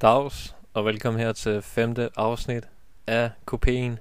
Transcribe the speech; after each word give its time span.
Dags, 0.00 0.56
og 0.74 0.84
velkommen 0.84 1.20
her 1.20 1.32
til 1.32 1.62
femte 1.62 2.10
afsnit 2.16 2.68
af 3.06 3.30
Kopien. 3.44 3.98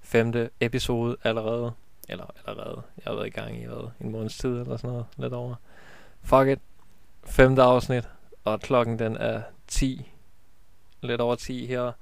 Femte 0.00 0.50
episode 0.60 1.16
allerede. 1.24 1.72
Eller 2.08 2.24
allerede. 2.46 2.82
Jeg 2.96 3.04
har 3.06 3.14
været 3.14 3.26
i 3.26 3.30
gang 3.30 3.62
i 3.62 3.64
hvad, 3.64 3.90
en 4.00 4.10
måneds 4.10 4.38
tid 4.38 4.50
eller 4.50 4.76
sådan 4.76 4.90
noget. 4.90 5.06
Lidt 5.16 5.32
over. 5.32 5.54
Fuck 6.22 6.48
it. 6.48 6.58
Femte 7.24 7.62
afsnit. 7.62 8.08
Og 8.44 8.60
klokken 8.60 8.98
den 8.98 9.16
er 9.16 9.42
10. 9.66 10.12
Lidt 11.00 11.20
over 11.20 11.34
10 11.34 11.66
her. 11.66 11.92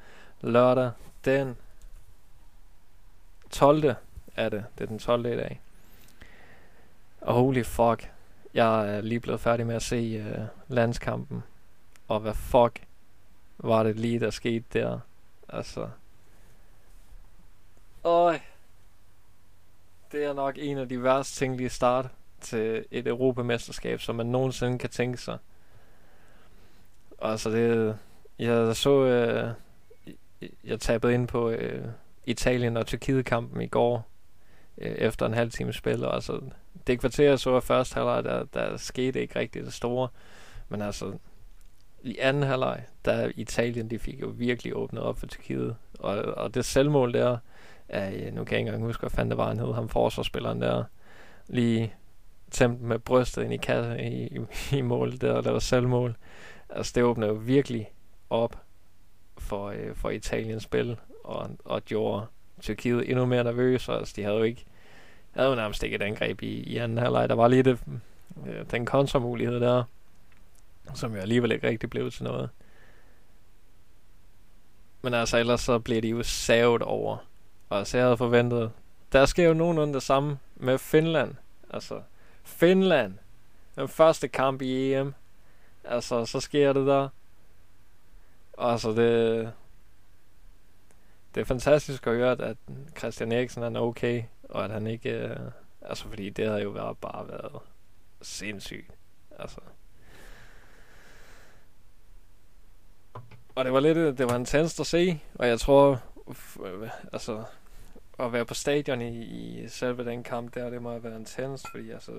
Lørdag 0.40 0.90
den 1.24 1.56
12. 3.50 3.94
er 4.36 4.48
det. 4.48 4.64
Det 4.78 4.84
er 4.84 4.88
den 4.88 4.98
12. 4.98 5.26
i 5.26 5.36
dag. 5.36 5.60
Og 7.20 7.34
holy 7.34 7.64
fuck. 7.64 8.10
Jeg 8.54 8.96
er 8.96 9.00
lige 9.00 9.20
blevet 9.20 9.40
færdig 9.40 9.66
med 9.66 9.74
at 9.74 9.82
se 9.82 10.20
uh, 10.20 10.74
landskampen. 10.74 11.42
Og 12.08 12.20
hvad 12.20 12.34
fuck 12.34 12.87
var 13.58 13.82
det 13.82 13.96
lige, 13.96 14.20
der 14.20 14.30
skete 14.30 14.64
der. 14.72 15.00
Altså. 15.48 15.88
Øj. 18.04 18.40
Det 20.12 20.24
er 20.24 20.32
nok 20.32 20.54
en 20.58 20.78
af 20.78 20.88
de 20.88 21.02
værst 21.02 21.36
tænkelige 21.36 21.70
start 21.70 22.06
til 22.40 22.84
et 22.90 23.06
europamesterskab, 23.06 24.00
som 24.00 24.16
man 24.16 24.26
nogensinde 24.26 24.78
kan 24.78 24.90
tænke 24.90 25.18
sig. 25.18 25.38
Altså 27.22 27.50
det... 27.50 27.98
Jeg 28.38 28.76
så... 28.76 29.04
Øh, 29.04 29.50
jeg 30.64 30.80
tabede 30.80 31.14
ind 31.14 31.28
på 31.28 31.50
øh, 31.50 31.88
Italien 32.26 32.76
og 32.76 32.86
Tyrkiet-kampen 32.86 33.62
i 33.62 33.66
går. 33.66 34.08
Øh, 34.78 34.92
efter 34.92 35.26
en 35.26 35.34
halv 35.34 35.50
time 35.50 35.72
spil. 35.72 36.04
Og 36.04 36.14
altså, 36.14 36.40
det 36.86 37.00
kvarter, 37.00 37.28
jeg 37.28 37.38
så 37.38 37.60
første 37.60 37.94
halvleg, 37.94 38.24
der, 38.24 38.44
der 38.44 38.76
skete 38.76 39.20
ikke 39.20 39.38
rigtig 39.38 39.64
det 39.64 39.72
store. 39.72 40.08
Men 40.68 40.82
altså, 40.82 41.18
i 42.02 42.18
anden 42.18 42.42
halvleg, 42.42 42.82
der 43.04 43.30
Italien, 43.36 43.90
de 43.90 43.98
fik 43.98 44.20
jo 44.20 44.26
virkelig 44.26 44.76
åbnet 44.76 45.02
op 45.02 45.18
for 45.18 45.26
Tyrkiet. 45.26 45.76
Og, 45.98 46.16
og 46.16 46.54
det 46.54 46.64
selvmål 46.64 47.12
der, 47.12 47.38
er, 47.88 48.10
øh, 48.12 48.34
nu 48.34 48.44
kan 48.44 48.52
jeg 48.52 48.58
ikke 48.58 48.58
engang 48.58 48.82
huske, 48.82 49.00
hvad 49.00 49.10
fanden 49.10 49.30
det 49.30 49.38
var, 49.38 49.48
han 49.48 49.58
hed, 49.58 49.74
ham 49.74 49.88
forsvarsspilleren 49.88 50.62
der, 50.62 50.84
lige 51.46 51.94
tæmt 52.50 52.80
med 52.80 52.98
brystet 52.98 53.42
ind 53.42 53.52
i, 53.52 53.56
kasse, 53.56 54.02
i, 54.02 54.26
i, 54.26 54.40
i 54.78 54.80
mål 54.80 55.18
der, 55.20 55.40
der 55.40 55.50
var 55.50 55.58
selvmål. 55.58 56.16
Altså 56.70 56.92
det 56.94 57.02
åbnede 57.02 57.30
jo 57.30 57.36
virkelig 57.36 57.92
op 58.30 58.62
for, 59.38 59.66
øh, 59.68 59.94
for 59.94 60.10
Italiens 60.10 60.62
spil, 60.62 60.96
og, 61.24 61.50
og 61.64 61.84
gjorde 61.84 62.26
Tyrkiet 62.60 63.10
endnu 63.10 63.26
mere 63.26 63.44
nervøs, 63.44 63.88
altså 63.88 64.12
de 64.16 64.22
havde 64.22 64.36
jo 64.36 64.42
ikke, 64.42 64.64
havde 65.30 65.48
jo 65.48 65.54
nærmest 65.54 65.82
ikke 65.82 65.96
et 65.96 66.02
angreb 66.02 66.42
i, 66.42 66.46
i 66.46 66.76
anden 66.76 66.98
halvleg. 66.98 67.28
Der 67.28 67.34
var 67.34 67.48
lige 67.48 67.62
det, 67.62 67.78
øh, 68.46 68.64
den 68.70 68.86
kontramulighed 68.86 69.60
der, 69.60 69.84
som 70.94 71.14
jo 71.14 71.20
alligevel 71.20 71.52
ikke 71.52 71.68
rigtig 71.68 71.90
blev 71.90 72.10
til 72.10 72.24
noget. 72.24 72.50
Men 75.02 75.14
altså, 75.14 75.38
ellers 75.38 75.60
så 75.60 75.78
bliver 75.78 76.00
de 76.00 76.08
jo 76.08 76.22
savet 76.22 76.82
over. 76.82 77.16
Og 77.68 77.78
altså, 77.78 77.96
jeg 77.96 78.06
havde 78.06 78.16
forventet, 78.16 78.72
der 79.12 79.26
sker 79.26 79.48
jo 79.48 79.54
nogenlunde 79.54 79.94
det 79.94 80.02
samme 80.02 80.38
med 80.56 80.78
Finland. 80.78 81.34
Altså, 81.70 82.02
Finland, 82.44 83.18
den 83.76 83.88
første 83.88 84.28
kamp 84.28 84.62
i 84.62 84.94
EM, 84.94 85.14
altså, 85.84 86.24
så 86.24 86.40
sker 86.40 86.72
det 86.72 86.86
der. 86.86 87.08
Og 88.52 88.72
altså, 88.72 88.90
det, 88.90 89.52
det 91.34 91.40
er 91.40 91.44
fantastisk 91.44 92.06
at 92.06 92.12
høre, 92.12 92.42
at 92.42 92.56
Christian 92.98 93.32
Eriksen 93.32 93.62
er 93.62 93.80
okay, 93.80 94.22
og 94.44 94.64
at 94.64 94.70
han 94.70 94.86
ikke, 94.86 95.10
øh, 95.10 95.36
altså 95.82 96.08
fordi 96.08 96.30
det 96.30 96.46
havde 96.46 96.62
jo 96.62 96.70
været, 96.70 96.98
bare 96.98 97.28
været 97.28 97.62
sindssygt. 98.22 98.90
Altså, 99.38 99.60
og 103.58 103.64
det 103.64 103.72
var 103.72 103.80
lidt, 103.80 104.18
det 104.18 104.26
var 104.26 104.36
intens 104.36 104.80
at 104.80 104.86
se, 104.86 105.20
og 105.34 105.48
jeg 105.48 105.60
tror, 105.60 106.02
øh, 106.64 106.88
altså, 107.12 107.44
at 108.18 108.32
være 108.32 108.44
på 108.44 108.54
stadion 108.54 109.02
i, 109.02 109.24
i 109.24 109.68
selve 109.68 110.04
den 110.04 110.22
kamp 110.22 110.54
der, 110.54 110.70
det 110.70 110.82
må 110.82 110.90
have 110.90 111.04
været 111.04 111.18
intens, 111.18 111.66
fordi 111.70 111.90
altså, 111.90 112.12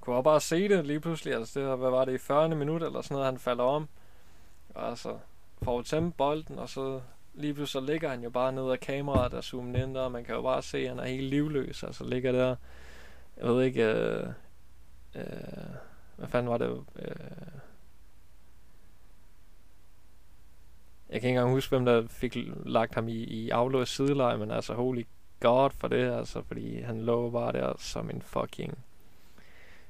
kunne 0.00 0.16
jeg 0.16 0.24
bare 0.24 0.40
se 0.40 0.68
det 0.68 0.86
lige 0.86 1.00
pludselig, 1.00 1.34
altså 1.34 1.60
det, 1.60 1.78
hvad 1.78 1.90
var 1.90 2.04
det 2.04 2.12
i 2.12 2.18
40. 2.18 2.48
minut 2.48 2.82
eller 2.82 3.02
sådan 3.02 3.14
noget, 3.14 3.26
han 3.26 3.38
falder 3.38 3.64
om, 3.64 3.88
og 4.74 4.88
altså, 4.88 5.18
får 5.62 5.82
tæmme 5.82 6.12
bolden, 6.12 6.58
og 6.58 6.68
så 6.68 7.00
lige 7.34 7.54
pludselig 7.54 7.82
så 7.82 7.92
ligger 7.92 8.08
han 8.08 8.22
jo 8.22 8.30
bare 8.30 8.52
ned 8.52 8.70
af 8.70 8.80
kameraet 8.80 9.34
og 9.34 9.44
zoomer 9.44 9.82
ind 9.82 9.94
der, 9.94 10.00
og 10.00 10.12
man 10.12 10.24
kan 10.24 10.34
jo 10.34 10.42
bare 10.42 10.62
se, 10.62 10.78
at 10.78 10.88
han 10.88 10.98
er 10.98 11.04
helt 11.04 11.30
livløs, 11.30 11.82
altså 11.82 12.04
ligger 12.04 12.32
der, 12.32 12.56
jeg 13.36 13.46
ved 13.46 13.62
ikke, 13.62 13.84
øh, 13.84 14.26
øh, 15.14 15.24
hvad 16.16 16.28
fanden 16.28 16.50
var 16.50 16.58
det, 16.58 16.84
øh, 16.98 17.14
Jeg 21.10 21.20
kan 21.20 21.28
ikke 21.28 21.38
engang 21.38 21.54
huske, 21.54 21.70
hvem 21.70 21.84
der 21.84 22.06
fik 22.08 22.36
lagt 22.64 22.94
ham 22.94 23.08
i, 23.08 23.24
i 23.24 23.50
aflås 23.50 23.88
sideleje, 23.88 24.38
men 24.38 24.50
altså 24.50 24.74
holy 24.74 25.02
god 25.40 25.70
for 25.70 25.88
det, 25.88 26.12
altså, 26.12 26.42
fordi 26.42 26.80
han 26.80 27.00
lå 27.00 27.30
bare 27.30 27.52
der 27.52 27.72
som 27.78 28.10
en 28.10 28.22
fucking... 28.22 28.78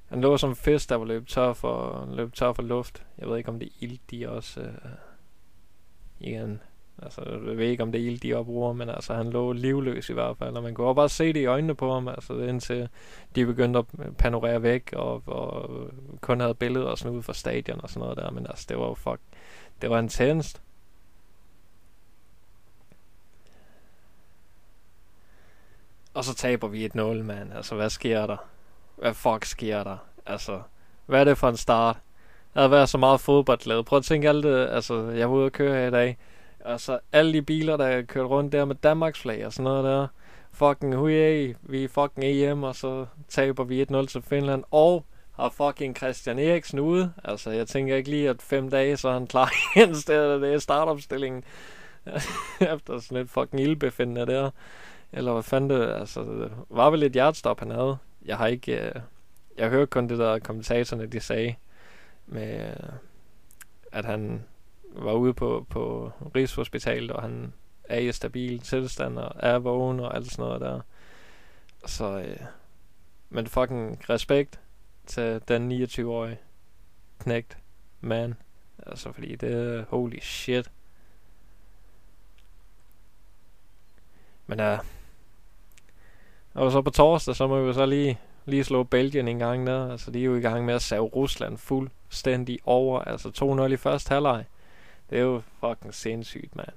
Han 0.06 0.20
lå 0.20 0.36
som 0.36 0.50
en 0.50 0.56
fisk, 0.56 0.88
der 0.88 0.96
var 0.96 1.04
løbet 1.04 1.28
tør 1.28 1.52
for, 1.52 2.08
løbet 2.12 2.34
tør 2.34 2.52
for 2.52 2.62
luft. 2.62 3.02
Jeg 3.18 3.28
ved 3.28 3.36
ikke, 3.36 3.48
om 3.48 3.58
det 3.58 3.66
er 3.66 3.72
ild, 3.80 3.98
de 4.10 4.28
også... 4.28 4.60
Øh, 4.60 4.90
igen, 6.20 6.60
altså, 7.02 7.20
jeg 7.24 7.56
ved 7.56 7.68
ikke, 7.68 7.82
om 7.82 7.92
det 7.92 8.00
er 8.00 8.06
ild, 8.06 8.20
de 8.20 8.34
opbruger, 8.34 8.72
men 8.72 8.88
altså, 8.88 9.14
han 9.14 9.30
lå 9.30 9.52
livløs 9.52 10.10
i 10.10 10.12
hvert 10.12 10.36
fald, 10.36 10.56
og 10.56 10.62
man 10.62 10.74
kunne 10.74 10.94
bare 10.94 11.08
se 11.08 11.32
det 11.32 11.40
i 11.40 11.46
øjnene 11.46 11.74
på 11.74 11.92
ham, 11.92 12.08
altså, 12.08 12.38
indtil 12.38 12.88
de 13.34 13.46
begyndte 13.46 13.78
at 13.78 13.86
panorere 14.18 14.62
væk, 14.62 14.92
og, 14.92 15.22
og 15.26 15.80
øh, 15.80 16.18
kun 16.20 16.40
havde 16.40 16.54
billeder 16.54 16.86
og 16.86 16.98
sådan 16.98 17.16
ud 17.16 17.22
fra 17.22 17.34
stadion 17.34 17.80
og 17.82 17.88
sådan 17.90 18.00
noget 18.00 18.16
der, 18.16 18.30
men 18.30 18.46
altså, 18.46 18.66
det 18.68 18.78
var 18.78 18.86
jo 18.86 18.94
fuck, 18.94 19.20
det 19.82 19.90
var 19.90 19.98
intenst. 19.98 20.62
Og 26.16 26.24
så 26.24 26.34
taber 26.34 26.68
vi 26.68 26.84
et 26.84 26.94
0 26.94 27.24
mand. 27.24 27.52
Altså, 27.52 27.74
hvad 27.74 27.90
sker 27.90 28.26
der? 28.26 28.36
Hvad 28.96 29.14
fuck 29.14 29.44
sker 29.44 29.84
der? 29.84 29.96
Altså, 30.26 30.60
hvad 31.06 31.20
er 31.20 31.24
det 31.24 31.38
for 31.38 31.48
en 31.48 31.56
start? 31.56 31.96
Der 32.54 32.60
har 32.60 32.68
været 32.68 32.88
så 32.88 32.98
meget 32.98 33.20
fodboldglæde. 33.20 33.84
Prøv 33.84 33.96
at 33.96 34.04
tænke 34.04 34.28
alt 34.28 34.44
det, 34.44 34.68
altså, 34.68 35.08
jeg 35.10 35.30
var 35.30 35.36
ude 35.36 35.44
og 35.44 35.52
køre 35.52 35.74
her 35.74 35.86
i 35.86 35.90
dag. 35.90 36.18
Altså, 36.64 36.98
alle 37.12 37.32
de 37.32 37.42
biler, 37.42 37.76
der 37.76 38.02
kørte 38.02 38.28
rundt 38.28 38.52
der 38.52 38.64
med 38.64 38.74
Danmarks 38.74 39.20
flag 39.20 39.46
og 39.46 39.52
sådan 39.52 39.64
noget 39.64 39.84
der. 39.84 40.06
Fucking 40.52 40.94
hujæ, 40.94 41.52
vi 41.62 41.84
er 41.84 41.88
fucking 41.88 42.24
EM, 42.24 42.62
og 42.62 42.74
så 42.74 43.06
taber 43.28 43.64
vi 43.64 43.82
1-0 43.82 44.06
til 44.06 44.22
Finland. 44.22 44.64
Og 44.70 45.04
har 45.32 45.48
fucking 45.48 45.96
Christian 45.96 46.38
Eriksen 46.38 46.78
ude. 46.78 47.12
Altså, 47.24 47.50
jeg 47.50 47.66
tænker 47.66 47.96
ikke 47.96 48.10
lige, 48.10 48.28
at 48.28 48.42
fem 48.42 48.70
dage, 48.70 48.96
så 48.96 49.08
er 49.08 49.12
han 49.12 49.26
klar 49.26 49.52
igen, 49.76 49.94
det 49.94 50.54
er 50.54 50.58
startopstillingen. 50.58 51.44
Efter 52.74 52.98
sådan 52.98 53.18
et 53.18 53.30
fucking 53.30 53.62
ildbefindende 53.62 54.26
der. 54.26 54.50
Eller 55.12 55.32
hvad 55.32 55.42
fanden 55.42 55.70
det, 55.70 55.88
altså, 55.88 56.20
det 56.20 56.52
var 56.68 56.90
vel 56.90 57.02
et 57.02 57.12
hjertestop, 57.12 57.58
han 57.58 57.70
havde. 57.70 57.96
Jeg 58.24 58.36
har 58.36 58.46
ikke, 58.46 58.86
øh, 58.86 59.00
jeg 59.58 59.70
hørte 59.70 59.86
kun 59.86 60.08
det 60.08 60.18
der 60.18 60.38
kommentatorerne, 60.38 61.06
de 61.06 61.20
sagde, 61.20 61.54
med, 62.26 62.68
øh, 62.68 62.88
at 63.92 64.04
han 64.04 64.44
var 64.92 65.12
ude 65.12 65.34
på, 65.34 65.66
på 65.70 66.12
Rigshospitalet, 66.34 67.10
og 67.10 67.22
han 67.22 67.52
er 67.84 67.98
i 67.98 68.12
stabil 68.12 68.60
tilstand, 68.60 69.18
og 69.18 69.32
er 69.38 69.58
vågen, 69.58 70.00
og 70.00 70.16
alt 70.16 70.30
sådan 70.32 70.44
noget 70.44 70.60
der. 70.60 70.80
Så, 71.86 72.18
øh, 72.18 72.40
men 73.30 73.46
fucking 73.46 74.10
respekt 74.10 74.60
til 75.06 75.40
den 75.48 75.82
29-årige 75.82 76.38
knægt 77.18 77.58
man. 78.00 78.34
Altså, 78.86 79.12
fordi 79.12 79.36
det 79.36 79.52
er 79.52 79.84
holy 79.88 80.18
shit. 80.20 80.70
Men 84.46 84.58
ja, 84.58 84.74
uh, 84.74 84.95
og 86.56 86.72
så 86.72 86.82
på 86.82 86.90
torsdag, 86.90 87.36
så 87.36 87.46
må 87.46 87.62
vi 87.62 87.74
så 87.74 87.86
lige, 87.86 88.20
lige 88.44 88.64
slå 88.64 88.82
Belgien 88.82 89.28
en 89.28 89.38
gang 89.38 89.64
ned. 89.64 89.90
Altså, 89.90 90.10
de 90.10 90.20
er 90.20 90.24
jo 90.24 90.36
i 90.36 90.40
gang 90.40 90.64
med 90.64 90.74
at 90.74 90.82
save 90.82 91.06
Rusland 91.06 91.58
fuldstændig 91.58 92.58
over. 92.64 93.00
Altså, 93.00 93.28
2-0 93.68 93.72
i 93.72 93.76
første 93.76 94.08
halvleg. 94.08 94.44
Det 95.10 95.18
er 95.18 95.22
jo 95.22 95.42
fucking 95.60 95.94
sindssygt, 95.94 96.56
mand. 96.56 96.68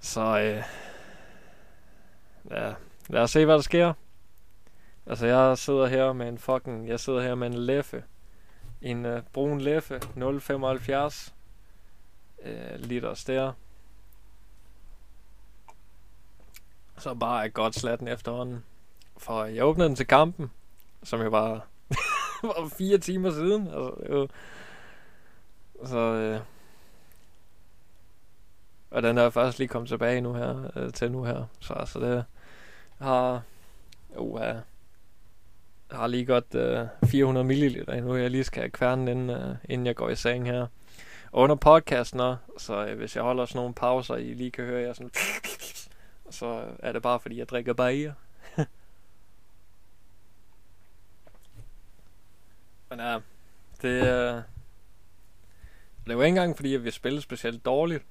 Så, 0.00 0.20
øh, 0.20 0.62
ja, 2.50 2.72
lad 3.08 3.22
os 3.22 3.30
se, 3.30 3.44
hvad 3.44 3.54
der 3.54 3.60
sker. 3.60 3.92
Altså, 5.06 5.26
jeg 5.26 5.58
sidder 5.58 5.86
her 5.86 6.12
med 6.12 6.28
en 6.28 6.38
fucking, 6.38 6.88
jeg 6.88 7.00
sidder 7.00 7.22
her 7.22 7.34
med 7.34 7.46
en 7.46 7.54
leffe. 7.54 8.04
En 8.82 9.06
øh, 9.06 9.22
brun 9.32 9.60
leffe, 9.60 10.00
0,75 10.16 11.32
øh, 12.44 12.78
liters 12.78 13.24
der. 13.24 13.52
Så 17.00 17.14
bare 17.14 17.44
er 17.44 17.48
godt 17.48 17.74
slatten 17.74 18.08
efterhånden. 18.08 18.64
For 19.18 19.44
jeg 19.44 19.64
åbnede 19.64 19.88
den 19.88 19.96
til 19.96 20.06
kampen, 20.06 20.50
som 21.02 21.20
jo 21.20 21.28
var, 21.28 21.66
var 22.42 22.68
fire 22.78 22.98
timer 22.98 23.30
siden. 23.30 23.66
Altså, 23.66 23.94
det 24.02 24.14
var, 24.14 24.26
så, 25.84 25.98
øh, 25.98 26.40
og 28.90 29.02
den 29.02 29.18
er 29.18 29.22
jeg 29.22 29.32
faktisk 29.32 29.58
lige 29.58 29.68
kommet 29.68 29.88
tilbage 29.88 30.20
nu 30.20 30.34
her, 30.34 30.70
øh, 30.76 30.92
til 30.92 31.12
nu 31.12 31.24
her. 31.24 31.44
Så 31.60 31.72
altså 31.72 32.00
det 32.00 32.24
har, 32.98 33.42
uh, 34.16 34.40
Jeg 34.40 35.98
har 35.98 36.06
lige 36.06 36.26
godt 36.26 36.54
øh, 36.54 36.86
400 37.06 37.44
ml 37.44 37.90
endnu, 37.92 38.16
jeg 38.16 38.30
lige 38.30 38.44
skal 38.44 38.60
have 38.62 38.70
kværnen, 38.70 39.08
inden, 39.08 39.30
øh, 39.30 39.56
inden 39.68 39.86
jeg 39.86 39.96
går 39.96 40.08
i 40.08 40.16
seng 40.16 40.46
her. 40.46 40.66
Og 41.32 41.42
under 41.42 41.56
podcasten 41.56 42.20
også, 42.20 42.38
så 42.58 42.86
øh, 42.86 42.98
hvis 42.98 43.16
jeg 43.16 43.24
holder 43.24 43.44
sådan 43.44 43.58
nogle 43.58 43.74
pauser, 43.74 44.16
I 44.16 44.34
lige 44.34 44.50
kan 44.50 44.64
høre, 44.64 44.82
jeg 44.82 44.96
sådan 44.96 45.10
så 46.30 46.76
er 46.78 46.92
det 46.92 47.02
bare 47.02 47.20
fordi, 47.20 47.38
jeg 47.38 47.48
drikker 47.48 47.72
bajer. 47.72 48.12
Men 52.88 53.00
ja, 53.00 53.18
det, 53.82 54.02
øh, 54.02 54.42
det 56.06 56.16
var 56.16 56.24
ikke 56.24 56.28
engang 56.28 56.56
fordi, 56.56 56.74
at 56.74 56.84
vi 56.84 56.90
spillede 56.90 57.22
specielt 57.22 57.64
dårligt. 57.64 58.04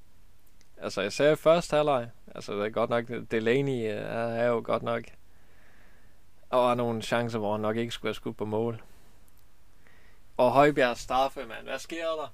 Altså, 0.78 1.02
jeg 1.02 1.14
sagde 1.14 1.38
første 1.38 1.76
halvleg. 1.76 2.10
Altså, 2.36 2.54
det 2.54 2.66
er 2.66 2.70
godt 2.70 2.90
nok, 2.90 3.06
Delaney 3.32 3.84
øh, 3.84 3.98
er, 3.98 4.28
er 4.28 4.48
jo 4.48 4.62
godt 4.66 4.84
nok... 4.84 5.04
Og 6.50 6.64
var 6.64 6.76
nogle 6.76 7.02
chancer, 7.02 7.40
hvor 7.40 7.52
han 7.52 7.62
nok 7.62 7.78
ikke 7.78 7.92
skulle 7.92 8.10
have 8.10 8.16
skudt 8.16 8.38
på 8.38 8.46
mål. 8.46 8.84
Og 10.38 10.52
Højbjerg 10.52 10.98
straffe, 10.98 11.46
mand. 11.46 11.64
Hvad 11.64 11.80
sker 11.80 12.06
der? 12.06 12.34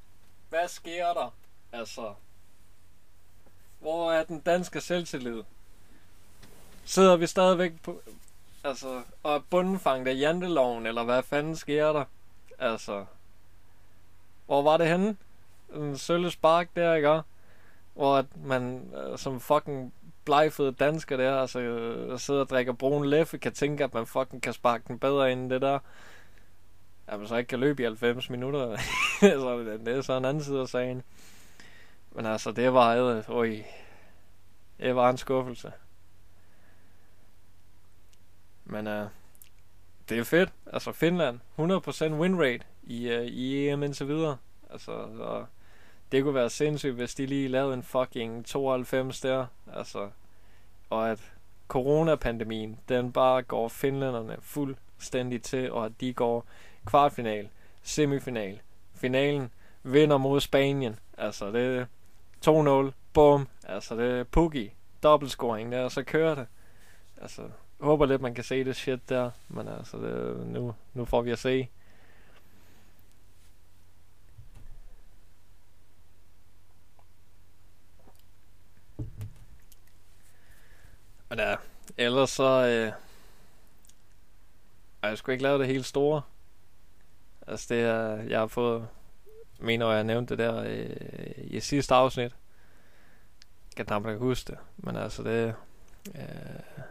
Hvad 0.50 0.68
sker 0.68 1.14
der? 1.14 1.36
Altså... 1.72 2.14
Hvor 3.80 4.12
er 4.12 4.24
den 4.24 4.40
danske 4.40 4.82
selvtillid? 4.82 5.44
Sidder 6.86 7.16
vi 7.16 7.28
stadigvæk 7.28 7.82
på... 7.84 8.02
Altså, 8.64 9.02
og 9.24 9.44
bundenfanget 9.50 10.08
af 10.08 10.20
janteloven, 10.20 10.86
eller 10.86 11.04
hvad 11.04 11.24
fanden 11.24 11.56
sker 11.56 11.94
der? 11.94 12.06
Altså... 12.60 13.06
Hvor 14.46 14.62
var 14.62 14.78
det 14.78 14.88
henne? 14.88 15.18
En 15.76 15.98
sølle 15.98 16.32
spark 16.32 16.70
der, 16.76 16.94
ikke? 16.94 17.22
hvor 17.94 18.16
at 18.16 18.26
man 18.44 18.92
øh, 18.96 19.18
som 19.18 19.40
fucking 19.40 19.94
blegfede 20.26 20.72
dansker 20.72 21.18
der, 21.18 21.38
altså 21.42 21.60
øh, 21.60 22.20
sidder 22.20 22.40
og 22.42 22.50
drikker 22.50 22.74
brun 22.74 23.10
leffe, 23.10 23.38
kan 23.38 23.54
tænke, 23.54 23.84
at 23.84 23.94
man 23.94 24.06
fucking 24.06 24.42
kan 24.42 24.54
sparke 24.54 24.84
den 24.88 25.00
bedre 25.00 25.32
end 25.32 25.50
det 25.50 25.62
der. 25.62 25.80
At 27.08 27.20
man 27.20 27.28
så 27.28 27.36
ikke 27.36 27.48
kan 27.48 27.60
løbe 27.60 27.82
i 27.82 27.86
90 27.86 28.30
minutter. 28.30 28.78
så 29.20 29.60
det, 29.60 29.86
det 29.86 29.98
er 29.98 30.02
så 30.02 30.18
en 30.18 30.26
anden 30.26 30.44
side 30.44 30.62
af 30.62 30.68
sagen. 30.68 31.04
Men 32.12 32.26
altså, 32.26 32.52
det 32.52 32.74
var 32.74 32.96
øh, 32.96 33.20
et, 33.20 33.26
øj, 33.30 33.56
det 34.80 34.96
var 34.96 35.10
en 35.10 35.18
skuffelse. 35.18 35.72
Men 38.66 38.88
uh, 38.88 39.08
det 40.10 40.20
er 40.20 40.24
fedt. 40.24 40.50
Altså 40.74 40.92
Finland, 40.92 41.40
100% 41.60 42.14
win 42.14 42.40
rate 42.40 42.66
i, 42.84 43.16
uh, 43.16 43.24
i 43.26 43.70
EM 43.70 43.84
indtil 43.84 44.08
videre. 44.08 44.38
Altså, 44.72 44.92
så 45.18 45.46
det 46.12 46.24
kunne 46.24 46.36
være 46.36 46.50
sindssygt, 46.50 46.94
hvis 46.94 47.16
de 47.16 47.26
lige 47.26 47.48
lavede 47.48 47.74
en 47.74 47.84
fucking 47.84 48.46
92 48.46 49.22
der. 49.22 49.46
Altså, 49.74 50.10
og 50.90 51.12
at 51.12 51.32
coronapandemien, 51.68 52.80
den 52.90 53.12
bare 53.12 53.44
går 53.44 53.68
finlænderne 53.68 54.38
fuldstændig 54.42 55.42
til, 55.44 55.72
og 55.72 55.86
at 55.86 55.92
de 56.02 56.14
går 56.14 56.46
kvartfinal, 56.86 57.50
semifinal, 57.84 58.60
finalen, 58.94 59.52
vinder 59.84 60.18
mod 60.18 60.40
Spanien. 60.40 61.00
Altså, 61.18 61.52
det 61.52 61.78
er 62.46 62.88
2-0, 62.88 62.92
bum. 63.14 63.48
Altså, 63.64 63.96
det 63.96 64.20
er 64.20 64.24
Pukki, 64.24 64.74
dobbeltscoring 65.04 65.72
der, 65.72 65.84
og 65.84 65.92
så 65.92 66.04
kører 66.04 66.36
det. 66.36 66.48
Altså, 67.22 67.42
håber 67.80 68.06
lidt, 68.06 68.22
man 68.22 68.36
kan 68.36 68.44
se 68.44 68.64
det 68.64 68.76
shit 68.76 69.10
der, 69.10 69.32
men 69.48 69.68
altså, 69.68 69.98
det, 69.98 70.48
nu, 70.48 70.76
nu 70.94 71.06
får 71.06 71.22
vi 71.22 71.32
at 71.32 71.40
se. 71.40 71.70
Men 81.30 81.40
ja, 81.40 81.56
ellers 81.98 82.30
så... 82.30 82.66
Øh, 82.66 82.92
jeg 85.10 85.18
skulle 85.18 85.34
ikke 85.34 85.44
lave 85.44 85.60
det 85.60 85.68
helt 85.68 85.86
store. 85.86 86.22
Altså 87.48 87.74
det 87.74 87.82
jeg 88.30 88.40
har 88.40 88.48
fået, 88.48 88.88
mener 89.60 89.92
jeg 89.92 90.04
nævnte 90.04 90.38
det 90.38 90.46
der 90.46 90.64
øh, 90.64 91.32
i 91.38 91.60
sidste 91.60 91.96
afsnit. 91.96 92.36
Jeg 93.70 93.76
kan 93.76 93.86
knap 93.86 94.08
ikke 94.08 94.20
huske 94.20 94.52
det, 94.52 94.60
men 94.78 94.96
altså 94.96 95.24
det, 95.24 95.56
øh, 96.16 96.84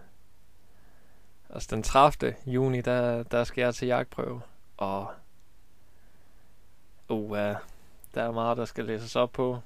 altså 1.55 1.69
den 1.71 1.83
30. 1.83 2.35
juni, 2.47 2.81
der, 2.81 3.23
der 3.23 3.45
skal 3.45 3.63
jeg 3.63 3.75
til 3.75 3.89
jagtprøve, 3.89 4.41
og 4.77 5.07
uh, 7.09 7.31
uh, 7.31 7.37
der 8.15 8.23
er 8.23 8.31
meget, 8.31 8.57
der 8.57 8.65
skal 8.65 8.85
læses 8.85 9.17
op 9.17 9.33
på, 9.33 9.59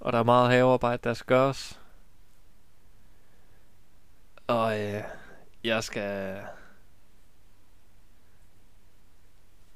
og 0.00 0.12
der 0.12 0.18
er 0.18 0.22
meget 0.22 0.50
havearbejde, 0.50 1.00
der 1.04 1.14
skal 1.14 1.26
gøres, 1.26 1.80
og 4.46 4.80
øh, 4.80 5.02
jeg 5.64 5.84
skal 5.84 6.40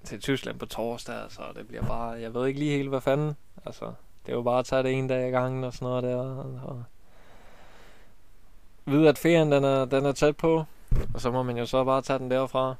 til 0.05 0.21
Tyskland 0.21 0.59
på 0.59 0.67
torsdag, 0.67 1.31
så 1.33 1.43
det 1.55 1.69
bliver 1.69 1.87
bare, 1.87 2.11
jeg 2.11 2.35
ved 2.35 2.47
ikke 2.47 2.59
lige 2.59 2.77
helt, 2.77 2.89
hvad 2.89 3.01
fanden. 3.01 3.37
Altså, 3.67 3.93
det 4.27 4.33
er 4.33 4.37
jo 4.37 4.43
bare 4.43 4.59
at 4.59 4.65
tage 4.65 4.83
det 4.83 4.93
en 4.93 5.09
dag 5.09 5.29
i 5.29 5.31
gangen 5.31 5.65
og 5.65 5.73
sådan 5.73 5.87
noget 5.87 6.03
der. 6.03 6.17
Og 6.63 6.85
vide, 8.87 9.09
at 9.09 9.19
ferien 9.19 9.53
den 9.53 9.65
er, 9.65 9.85
den 9.85 10.07
er 10.07 10.13
tæt 10.13 10.37
på, 10.37 10.65
og 11.15 11.21
så 11.21 11.31
må 11.31 11.43
man 11.43 11.57
jo 11.57 11.67
så 11.67 11.85
bare 11.85 12.03
tage 12.03 12.19
den 12.19 12.31
derfra. 12.31 12.75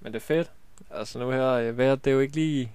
Men 0.00 0.12
det 0.12 0.18
er 0.18 0.26
fedt. 0.26 0.52
Altså 0.90 1.18
nu 1.18 1.30
her, 1.30 1.48
øh, 1.48 1.78
vejret, 1.78 2.04
det 2.04 2.10
er 2.10 2.14
jo 2.14 2.20
ikke 2.20 2.34
lige, 2.34 2.72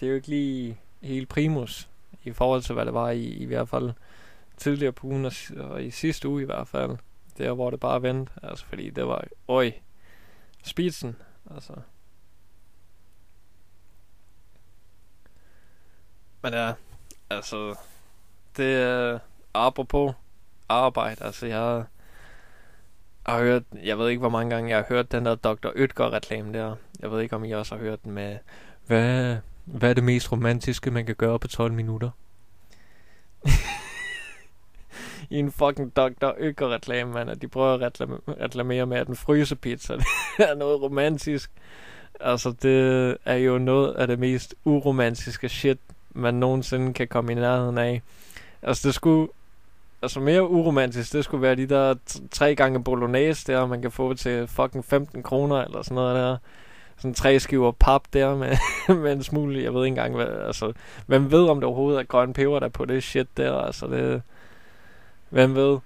det 0.00 0.06
er 0.06 0.10
jo 0.10 0.16
ikke 0.16 0.28
lige 0.28 0.78
helt 1.00 1.28
primus 1.28 1.88
i 2.24 2.32
forhold 2.32 2.62
til, 2.62 2.74
hvad 2.74 2.86
det 2.86 2.94
var 2.94 3.10
i, 3.10 3.24
i 3.24 3.44
hvert 3.44 3.68
fald 3.68 3.92
tidligere 4.56 4.92
på 4.92 5.06
ugen, 5.06 5.30
og 5.56 5.84
i 5.84 5.90
sidste 5.90 6.28
uge 6.28 6.42
i 6.42 6.46
hvert 6.46 6.68
fald, 6.68 6.96
der 7.38 7.52
hvor 7.52 7.70
det 7.70 7.80
bare 7.80 8.02
vendte, 8.02 8.32
altså 8.42 8.66
fordi 8.66 8.90
det 8.90 9.06
var, 9.06 9.24
øj, 9.48 9.72
spidsen, 10.62 11.16
altså. 11.54 11.72
Men 16.42 16.52
ja, 16.52 16.72
altså, 17.30 17.78
det 18.56 18.74
er 18.74 19.18
apropos 19.54 20.14
arbejde, 20.68 21.24
altså 21.24 21.46
jeg 21.46 21.84
har 23.26 23.40
hørt, 23.40 23.62
jeg 23.84 23.98
ved 23.98 24.08
ikke 24.08 24.20
hvor 24.20 24.28
mange 24.28 24.54
gange 24.54 24.70
jeg 24.70 24.78
har 24.78 24.86
hørt 24.88 25.12
den 25.12 25.26
der 25.26 25.34
Dr. 25.34 25.68
Ytger 25.76 26.12
reklame 26.12 26.52
der. 26.52 26.74
Jeg 27.00 27.10
ved 27.10 27.20
ikke 27.22 27.36
om 27.36 27.44
I 27.44 27.52
også 27.52 27.74
har 27.74 27.82
hørt 27.82 28.04
den 28.04 28.12
med, 28.12 28.38
hvad, 28.86 29.36
hvad 29.64 29.90
er 29.90 29.94
det 29.94 30.04
mest 30.04 30.32
romantiske 30.32 30.90
man 30.90 31.06
kan 31.06 31.14
gøre 31.14 31.38
på 31.38 31.48
12 31.48 31.72
minutter? 31.72 32.10
i 35.30 35.38
en 35.38 35.52
fucking 35.52 35.96
Dr. 35.96 36.32
Ytger-reklame, 36.40 37.12
man, 37.12 37.28
at 37.28 37.42
de 37.42 37.48
prøver 37.48 37.74
at 37.74 37.80
reklamere, 37.80 38.20
reklamere 38.40 38.86
med, 38.86 38.96
at 38.96 39.08
en 39.08 39.16
frysepizza 39.16 39.94
det 40.38 40.50
er 40.50 40.54
noget 40.54 40.82
romantisk. 40.82 41.50
Altså, 42.20 42.54
det 42.62 43.16
er 43.24 43.34
jo 43.34 43.58
noget 43.58 43.94
af 43.94 44.06
det 44.06 44.18
mest 44.18 44.54
uromantiske 44.64 45.48
shit, 45.48 45.78
man 46.10 46.34
nogensinde 46.34 46.92
kan 46.92 47.08
komme 47.08 47.32
i 47.32 47.34
nærheden 47.34 47.78
af. 47.78 48.02
Altså, 48.62 48.88
det 48.88 48.94
skulle... 48.94 49.28
Altså, 50.04 50.20
mere 50.20 50.50
uromantisk, 50.50 51.12
det 51.12 51.24
skulle 51.24 51.42
være 51.42 51.56
de 51.56 51.66
der 51.66 51.94
tre 52.30 52.54
gange 52.54 52.84
bolognese 52.84 53.52
der, 53.52 53.66
man 53.66 53.82
kan 53.82 53.90
få 53.90 54.14
til 54.14 54.46
fucking 54.46 54.84
15 54.84 55.22
kroner, 55.22 55.56
eller 55.56 55.82
sådan 55.82 55.94
noget 55.94 56.16
der 56.16 56.36
sådan 56.96 57.14
tre 57.14 57.40
skiver 57.40 57.72
pap 57.72 58.02
der 58.12 58.36
med, 58.36 58.56
med 59.02 59.12
en 59.12 59.22
smule, 59.22 59.62
jeg 59.62 59.74
ved 59.74 59.84
ikke 59.84 59.92
engang, 59.92 60.14
hvad, 60.14 60.26
altså, 60.26 60.72
hvem 61.06 61.30
ved 61.30 61.48
om 61.48 61.56
det 61.56 61.64
overhovedet 61.64 62.00
er 62.00 62.04
grøn 62.04 62.32
peber 62.32 62.60
der 62.60 62.68
på 62.68 62.84
det 62.84 63.02
shit 63.02 63.36
der, 63.36 63.58
altså 63.58 63.86
det, 63.86 64.22
Hvem 65.34 65.54
ved? 65.54 65.78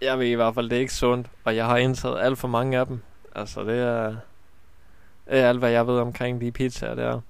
Jeg 0.00 0.18
ved 0.18 0.26
i 0.26 0.34
hvert 0.34 0.54
fald, 0.54 0.70
det 0.70 0.76
er 0.76 0.80
ikke 0.80 0.94
sundt, 0.94 1.26
og 1.44 1.56
jeg 1.56 1.66
har 1.66 1.76
indtaget 1.76 2.20
alt 2.20 2.38
for 2.38 2.48
mange 2.48 2.78
af 2.78 2.86
dem. 2.86 3.00
Altså, 3.34 3.64
det 3.64 3.78
er, 3.78 4.06
det 5.28 5.38
er 5.38 5.48
alt, 5.48 5.58
hvad 5.58 5.70
jeg 5.70 5.86
ved 5.86 5.98
omkring 5.98 6.40
de 6.40 6.52
pizzaer 6.52 6.94
der. 6.94 7.20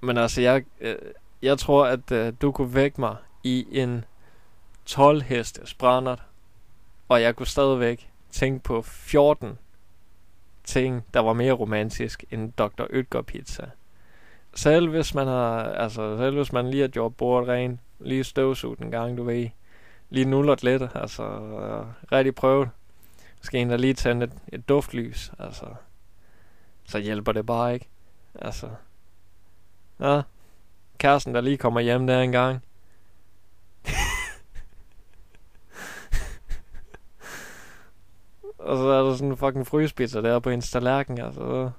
Men 0.00 0.18
altså, 0.18 0.40
jeg, 0.40 0.64
øh, 0.80 0.96
jeg 1.42 1.58
tror, 1.58 1.86
at 1.86 2.12
øh, 2.12 2.32
du 2.42 2.52
kunne 2.52 2.74
vække 2.74 3.00
mig 3.00 3.16
i 3.42 3.66
en 3.70 4.04
12 4.86 5.22
hestes 5.22 5.74
brændert, 5.74 6.22
og 7.08 7.22
jeg 7.22 7.36
kunne 7.36 7.46
stadigvæk 7.46 8.10
tænke 8.30 8.62
på 8.62 8.82
14 8.82 9.58
ting, 10.64 11.04
der 11.14 11.20
var 11.20 11.32
mere 11.32 11.52
romantisk 11.52 12.24
end 12.30 12.52
Dr. 12.52 12.86
Ytger 12.90 13.22
pizza. 13.22 13.70
Selv 14.54 14.88
hvis 14.88 15.14
man 15.14 15.26
har, 15.26 15.62
altså 15.62 16.16
selv 16.16 16.36
hvis 16.36 16.52
man 16.52 16.70
lige 16.70 16.80
har 16.80 16.88
gjort 16.88 17.16
bordet 17.16 17.48
rent, 17.48 17.80
lige 18.00 18.24
støvsuget 18.24 18.78
en 18.78 18.90
gang, 18.90 19.16
du 19.16 19.22
ved. 19.22 19.48
Lige 20.10 20.24
nullet 20.24 20.62
lidt, 20.62 20.82
altså 20.94 21.22
øh, 21.22 22.12
rigtig 22.12 22.34
prøvet. 22.34 22.68
Måske 23.38 23.58
en 23.58 23.70
der 23.70 23.76
lige 23.76 23.94
tænde 23.94 24.24
et, 24.24 24.32
et 24.48 24.68
duftlys, 24.68 25.32
altså. 25.38 25.66
Så 26.84 26.98
hjælper 26.98 27.32
det 27.32 27.46
bare 27.46 27.74
ikke. 27.74 27.88
Altså. 28.34 28.68
Ja. 30.00 30.22
Kæresten, 30.98 31.34
der 31.34 31.40
lige 31.40 31.56
kommer 31.56 31.80
hjem 31.80 32.06
der 32.06 32.20
en 32.20 32.32
gang. 32.32 32.62
Og 38.70 38.76
så 38.76 38.88
er 38.88 39.02
der 39.02 39.14
sådan 39.14 39.28
en 39.28 39.36
fucking 39.36 39.66
frysepizza 39.66 40.20
der 40.22 40.38
på 40.38 40.50
hendes 40.50 40.70
tallerken, 40.70 41.20
altså. 41.20 41.70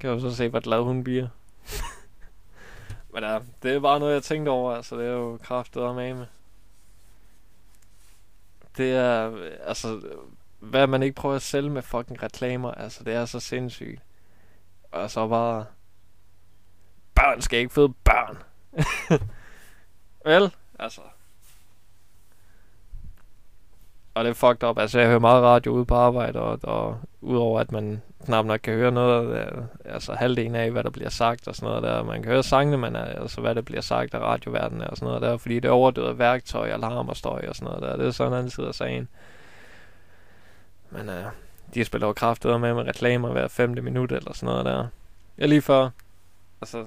Kan 0.00 0.10
du 0.10 0.20
så 0.20 0.36
se, 0.36 0.48
hvor 0.48 0.60
glad 0.60 0.82
hun 0.82 1.04
bliver. 1.04 1.28
Men 3.12 3.24
ja, 3.24 3.38
det 3.62 3.74
er 3.74 3.80
bare 3.80 4.00
noget, 4.00 4.14
jeg 4.14 4.22
tænkte 4.22 4.50
over, 4.50 4.74
altså 4.74 4.96
det 4.96 5.06
er 5.06 5.10
jo 5.12 5.38
kraftet 5.42 5.82
og 5.82 5.94
med. 5.94 6.26
det 8.76 8.92
er, 8.92 9.36
altså, 9.64 10.00
hvad 10.60 10.86
man 10.86 11.02
ikke 11.02 11.14
prøver 11.14 11.36
at 11.36 11.42
sælge 11.42 11.70
med 11.70 11.82
fucking 11.82 12.22
reklamer, 12.22 12.70
altså, 12.70 13.04
det 13.04 13.14
er 13.14 13.24
så 13.24 13.40
sindssygt. 13.40 14.02
Og 14.92 15.10
så 15.10 15.28
bare, 15.28 15.66
børn 17.14 17.42
skal 17.42 17.58
ikke 17.58 17.74
føde 17.74 17.94
børn. 18.04 18.38
Vel? 20.32 20.54
Altså. 20.78 21.00
Og 24.14 24.24
det 24.24 24.30
er 24.30 24.34
fucked 24.34 24.68
up. 24.68 24.78
Altså, 24.78 24.98
jeg 24.98 25.08
hører 25.08 25.18
meget 25.18 25.42
radio 25.42 25.72
ude 25.72 25.84
på 25.84 25.94
arbejde, 25.94 26.40
og, 26.40 26.58
og 26.62 26.98
udover 27.20 27.60
at 27.60 27.72
man 27.72 28.02
knap 28.24 28.44
nok 28.44 28.60
kan 28.62 28.74
høre 28.74 28.92
noget, 28.92 29.38
øh, 29.38 29.62
altså 29.84 30.14
halvdelen 30.14 30.54
af, 30.54 30.70
hvad 30.70 30.84
der 30.84 30.90
bliver 30.90 31.10
sagt 31.10 31.48
og 31.48 31.54
sådan 31.54 31.68
noget 31.68 31.82
der. 31.82 32.02
Man 32.02 32.22
kan 32.22 32.32
høre 32.32 32.42
sangene, 32.42 32.76
men 32.76 32.96
øh, 32.96 33.20
altså, 33.20 33.40
hvad 33.40 33.54
der 33.54 33.60
bliver 33.60 33.80
sagt 33.80 34.14
af 34.14 34.18
radioverdenen 34.18 34.82
og 34.82 34.96
sådan 34.96 35.06
noget 35.06 35.22
der, 35.22 35.36
fordi 35.36 35.60
det 35.60 35.68
er 35.70 36.12
værktøj, 36.12 36.68
alarm 36.70 37.08
og 37.08 37.16
støj 37.16 37.44
og 37.48 37.56
sådan 37.56 37.66
noget 37.66 37.82
der. 37.82 37.96
Det 37.96 38.06
er 38.06 38.10
sådan 38.10 38.32
en 38.32 38.38
anden 38.38 38.50
side 38.50 38.68
af 38.68 38.74
sagen. 38.74 39.08
Men 40.90 41.08
uh, 41.08 41.14
de 41.74 41.84
spiller 41.84 42.06
jo 42.06 42.12
kraftigt 42.12 42.60
med 42.60 42.74
med 42.74 42.82
reklamer 42.82 43.32
hver 43.32 43.48
femte 43.48 43.82
minut 43.82 44.12
eller 44.12 44.32
sådan 44.32 44.46
noget 44.46 44.64
der. 44.64 44.86
Jeg 45.38 45.48
lige 45.48 45.62
før, 45.62 45.90
altså, 46.60 46.86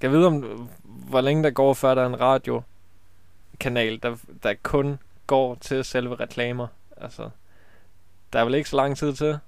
kan 0.00 0.10
vide 0.10 0.26
om, 0.26 0.68
hvor 0.82 1.20
længe 1.20 1.42
der 1.42 1.50
går, 1.50 1.74
før 1.74 1.94
der 1.94 2.02
er 2.02 2.06
en 2.06 2.20
radiokanal, 2.20 4.02
der, 4.02 4.16
der 4.42 4.54
kun 4.62 4.98
går 5.30 5.54
til 5.54 5.84
selve 5.84 6.14
reklamer. 6.14 6.66
Altså, 6.96 7.30
der 8.32 8.40
er 8.40 8.44
vel 8.44 8.54
ikke 8.54 8.68
så 8.68 8.76
lang 8.76 8.96
tid 8.96 9.14
til. 9.14 9.38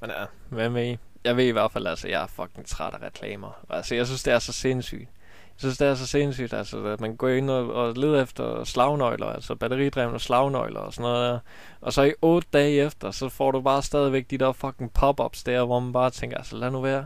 Men 0.00 0.10
ja, 0.10 0.24
hvad 0.48 0.70
med 0.70 0.92
I? 0.92 0.98
Jeg 1.24 1.36
ved 1.36 1.44
i 1.44 1.50
hvert 1.50 1.72
fald, 1.72 1.86
altså, 1.86 2.08
jeg 2.08 2.22
er 2.22 2.26
fucking 2.26 2.66
træt 2.66 2.94
af 2.94 3.02
reklamer. 3.02 3.64
Altså, 3.70 3.94
jeg 3.94 4.06
synes, 4.06 4.22
det 4.22 4.32
er 4.32 4.38
så 4.38 4.52
sindssygt. 4.52 5.08
Jeg 5.48 5.58
synes, 5.58 5.78
det 5.78 5.88
er 5.88 5.94
så 5.94 6.06
sindssygt, 6.06 6.52
altså, 6.52 6.84
at 6.84 7.00
man 7.00 7.16
går 7.16 7.28
ind 7.28 7.50
og, 7.50 7.72
og 7.72 7.94
leder 7.96 8.22
efter 8.22 8.64
slagnøgler, 8.64 9.26
altså 9.26 9.54
batteridrevne 9.54 10.20
slagnøgler 10.20 10.80
og 10.80 10.92
sådan 10.92 11.02
noget 11.02 11.30
der. 11.30 11.38
Og 11.80 11.92
så 11.92 12.02
i 12.02 12.12
otte 12.22 12.48
dage 12.52 12.86
efter, 12.86 13.10
så 13.10 13.28
får 13.28 13.50
du 13.50 13.60
bare 13.60 13.82
stadigvæk 13.82 14.30
de 14.30 14.38
der 14.38 14.52
fucking 14.52 14.92
pop-ups 14.92 15.42
der, 15.46 15.64
hvor 15.64 15.80
man 15.80 15.92
bare 15.92 16.10
tænker, 16.10 16.36
altså 16.36 16.56
lad 16.56 16.70
nu 16.70 16.80
være. 16.80 17.04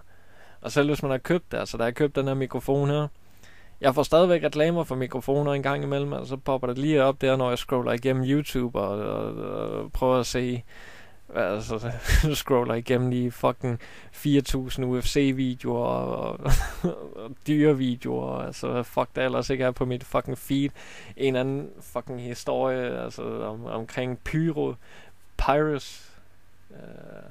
Og 0.61 0.73
selv 0.73 0.89
hvis 0.89 1.03
man 1.03 1.11
har 1.11 1.19
købt 1.19 1.53
det, 1.53 1.59
altså 1.59 1.77
da 1.77 1.85
jeg 1.85 1.95
købt 1.95 2.17
den 2.17 2.27
her 2.27 2.35
mikrofon 2.35 2.91
her, 2.91 3.09
jeg 3.81 3.95
får 3.95 4.03
stadigvæk 4.03 4.43
reklamer 4.43 4.85
for 4.85 4.95
mikrofoner 4.95 5.53
en 5.53 5.63
gang 5.63 5.83
imellem, 5.83 6.13
og 6.13 6.27
så 6.27 6.37
popper 6.37 6.69
det 6.69 6.79
lige 6.79 7.05
op 7.05 7.21
der, 7.21 7.37
når 7.37 7.49
jeg 7.49 7.59
scroller 7.59 7.93
igennem 7.93 8.25
YouTube 8.25 8.79
og, 8.79 8.99
og, 8.99 9.35
og 9.35 9.93
prøver 9.93 10.19
at 10.19 10.27
se 10.27 10.63
altså, 11.35 11.93
scroller 12.35 12.75
igennem 12.75 13.11
lige 13.11 13.33
fucking 13.33 13.81
4.000 14.13 14.83
UFC-videoer 14.83 15.87
og, 15.87 16.41
og, 16.41 16.53
og 17.17 17.31
dyrevideoer, 17.47 18.39
altså 18.39 18.83
fuck 18.83 19.09
der 19.17 19.25
ellers 19.25 19.51
ikke 19.51 19.65
er 19.65 19.71
på 19.71 19.85
mit 19.85 20.05
fucking 20.05 20.39
feed. 20.39 20.71
En 21.17 21.37
anden 21.37 21.71
fucking 21.81 22.23
historie, 22.23 23.01
altså 23.01 23.43
om, 23.43 23.65
omkring 23.65 24.19
Pyro, 24.19 24.75
Pyrus, 25.37 26.11
øh, 26.71 27.31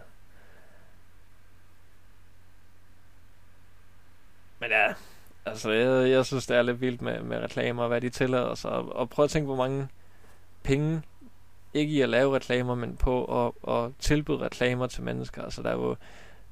men 4.59 4.69
ja, 4.69 4.93
altså 5.45 5.71
jeg, 5.71 6.09
jeg 6.09 6.25
synes 6.25 6.47
det 6.47 6.57
er 6.57 6.61
lidt 6.61 6.81
vildt 6.81 7.01
med, 7.01 7.21
med 7.21 7.37
reklamer, 7.37 7.83
og 7.83 7.87
hvad 7.87 8.01
de 8.01 8.09
tillader 8.09 8.55
sig, 8.55 8.71
og, 8.71 8.95
og 8.95 9.09
prøv 9.09 9.25
at 9.25 9.31
tænke, 9.31 9.45
hvor 9.45 9.55
mange 9.55 9.87
penge 10.63 11.01
ikke 11.73 11.93
i 11.93 12.01
at 12.01 12.09
lave 12.09 12.35
reklamer, 12.35 12.75
men 12.75 12.97
på 12.97 13.45
at, 13.45 13.73
at 13.73 13.91
tilbyde 13.99 14.37
reklamer 14.37 14.87
til 14.87 15.03
mennesker. 15.03 15.43
Altså 15.43 15.63
der 15.63 15.69
er 15.69 15.73
jo 15.73 15.95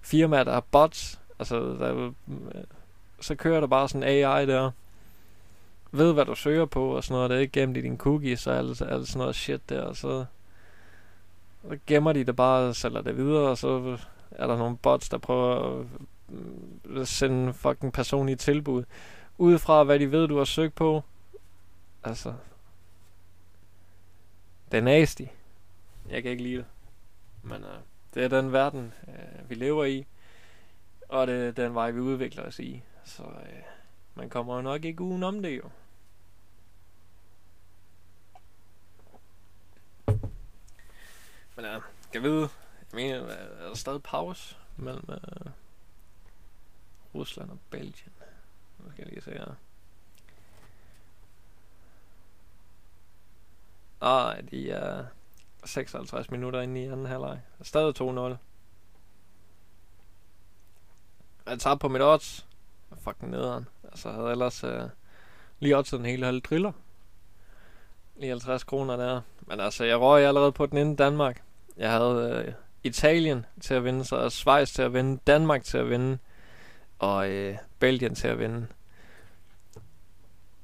firmaer, 0.02 0.44
der 0.44 0.54
har 0.54 0.64
bots, 0.72 1.20
altså 1.40 1.60
der 1.60 1.88
er 1.88 1.94
jo, 1.94 2.14
øh, 2.28 2.64
så 3.22 3.36
kører 3.36 3.60
der 3.60 3.68
bare 3.68 3.90
sådan 3.90 4.08
AI 4.08 4.46
der, 4.46 4.72
ved 5.92 6.14
hvad 6.14 6.26
du 6.26 6.36
søger 6.36 6.66
på 6.66 6.96
og 6.96 7.04
sådan 7.04 7.16
noget, 7.16 7.30
det 7.30 7.36
er 7.36 7.42
ikke 7.42 7.60
gemt 7.60 7.78
i 7.78 7.82
din 7.82 7.98
cookies 7.98 8.48
og 8.48 8.58
alt, 8.58 8.82
alt 8.82 9.08
sådan 9.08 9.20
noget 9.20 9.36
shit 9.36 9.70
der, 9.70 9.82
og 9.82 9.96
så, 9.96 10.26
så 11.70 11.78
gemmer 11.88 12.14
de 12.14 12.24
det 12.24 12.36
bare 12.36 12.68
og 12.68 12.76
sælger 12.76 13.02
det 13.02 13.18
videre, 13.18 13.50
og 13.50 13.58
så 13.58 13.98
er 14.32 14.48
der 14.48 14.58
nogle 14.58 14.78
bots, 14.78 15.10
der 15.10 15.18
prøver 15.18 15.80
at 15.80 15.86
sende 17.06 17.54
fucking 17.54 17.94
personlige 17.94 18.36
tilbud, 18.36 18.84
ud 19.38 19.60
fra 19.60 19.84
hvad 19.84 20.00
de 20.00 20.12
ved, 20.12 20.28
du 20.28 20.38
har 20.38 20.46
søgt 20.46 20.76
på. 20.76 21.04
Altså, 22.04 22.34
det 24.72 24.78
er 24.78 24.82
nasty. 24.82 25.24
Jeg 26.10 26.24
kan 26.24 26.32
ikke 26.32 26.44
lide 26.44 26.58
det. 26.58 26.66
Men 27.44 27.64
uh, 27.64 27.70
det 28.14 28.24
er 28.24 28.28
den 28.28 28.54
verden, 28.54 28.94
uh, 29.08 29.50
vi 29.50 29.56
lever 29.56 29.86
i. 29.86 30.06
Og 31.10 31.28
det 31.28 31.48
er 31.48 31.52
den 31.52 31.76
vej, 31.76 31.92
vi 31.92 32.00
udvikler 32.00 32.44
os 32.44 32.60
i. 32.60 32.84
Så 33.06 33.24
uh, 33.24 33.30
man 34.16 34.30
kommer 34.30 34.56
jo 34.56 34.62
nok 34.62 34.86
ikke 34.86 35.02
uden 35.02 35.24
om 35.24 35.42
det 35.42 35.58
jo. 35.58 35.70
Men 41.56 41.66
ja, 41.66 41.78
uh, 41.78 41.84
kan 42.14 42.24
vide, 42.24 42.42
jeg 42.42 42.50
mener, 42.94 43.18
er 43.18 43.68
der 43.68 43.76
stadig 43.76 44.04
pause 44.04 44.56
mellem 44.78 45.06
uh, 45.10 45.52
Rusland 47.16 47.50
og 47.50 47.58
Belgien? 47.70 48.14
Nu 48.80 48.92
skal 48.92 49.04
jeg 49.04 49.14
lige 49.14 49.22
se 49.22 49.32
her. 49.32 49.56
Nej, 54.02 54.42
de 54.42 54.72
er 54.72 55.06
56 55.66 56.32
minutter 56.32 56.62
inde 56.62 56.84
i 56.84 56.86
anden 56.86 57.06
halvleg. 57.06 57.42
Stadig 57.62 58.02
2-0. 58.02 58.38
Jeg 61.46 61.60
tager 61.60 61.76
på 61.76 61.88
mit 61.88 62.02
odds. 62.02 62.48
Fucking 62.98 63.32
nederen. 63.32 63.68
Altså, 63.84 64.10
jeg 64.10 64.18
havde 64.18 64.32
ellers 64.32 64.64
uh, 64.64 64.90
lige 65.60 65.78
oddset 65.78 66.00
en 66.00 66.06
hel 66.06 66.24
halv 66.24 66.42
driller. 66.42 66.72
Lige 68.16 68.30
50 68.30 68.64
kroner 68.64 68.96
der. 68.96 69.22
Men 69.42 69.60
altså, 69.60 69.84
jeg 69.84 70.00
røg 70.00 70.26
allerede 70.26 70.52
på 70.52 70.66
den 70.66 70.78
inden 70.78 70.96
Danmark. 70.96 71.44
Jeg 71.78 71.92
havde 71.92 72.46
uh, 72.48 72.54
Italien 72.84 73.46
til 73.62 73.74
at 73.74 73.84
vinde, 73.84 74.06
så 74.06 74.30
Schweiz 74.30 74.74
til 74.74 74.82
at 74.82 74.94
vinde, 74.94 75.20
Danmark 75.28 75.64
til 75.64 75.78
at 75.78 75.90
vinde, 75.90 76.18
og 77.04 77.30
øh, 77.30 77.58
Belgien 77.80 78.16
til 78.16 78.28
at 78.28 78.40
vinde. 78.40 78.68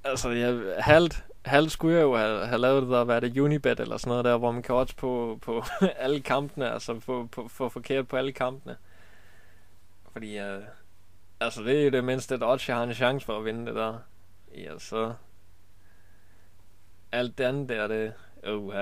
Altså, 0.03 0.29
jeg 0.29 0.75
halvt 0.79 1.24
halvt 1.46 1.72
skulle 1.72 1.96
jeg 1.96 2.03
jo 2.03 2.17
have, 2.17 2.48
have 2.48 2.62
lavet 2.62 2.81
det 2.81 2.91
der, 2.91 3.03
hvad 3.03 3.15
er 3.15 3.19
det, 3.19 3.38
Unibet 3.38 3.79
eller 3.79 3.98
sådan 3.98 4.10
noget 4.10 4.25
der, 4.25 4.38
hvor 4.38 4.51
man 4.51 4.62
kan 4.62 4.75
odds 4.75 4.93
på, 4.93 5.39
på 5.41 5.63
alle 5.98 6.19
kampene, 6.19 6.72
altså 6.72 7.00
få, 7.00 7.25
på, 7.25 7.48
få 7.48 7.69
forkert 7.69 8.08
på 8.08 8.17
alle 8.17 8.31
kampene. 8.31 8.77
Fordi, 10.12 10.38
øh, 10.38 10.62
altså 11.39 11.63
det 11.63 11.88
er 11.88 11.91
det 11.91 12.03
mindste, 12.03 12.36
at 12.36 12.43
odds, 12.43 12.69
jeg 12.69 12.77
har 12.77 12.84
en 12.84 12.93
chance 12.93 13.25
for 13.25 13.38
at 13.38 13.46
vinde 13.46 13.65
det 13.65 13.75
der. 13.75 13.98
Ja, 14.55 14.79
så... 14.79 15.13
Alt 17.12 17.38
det 17.38 17.43
andet 17.43 17.69
der, 17.69 17.88
det... 17.88 18.13
Uh. 18.50 18.74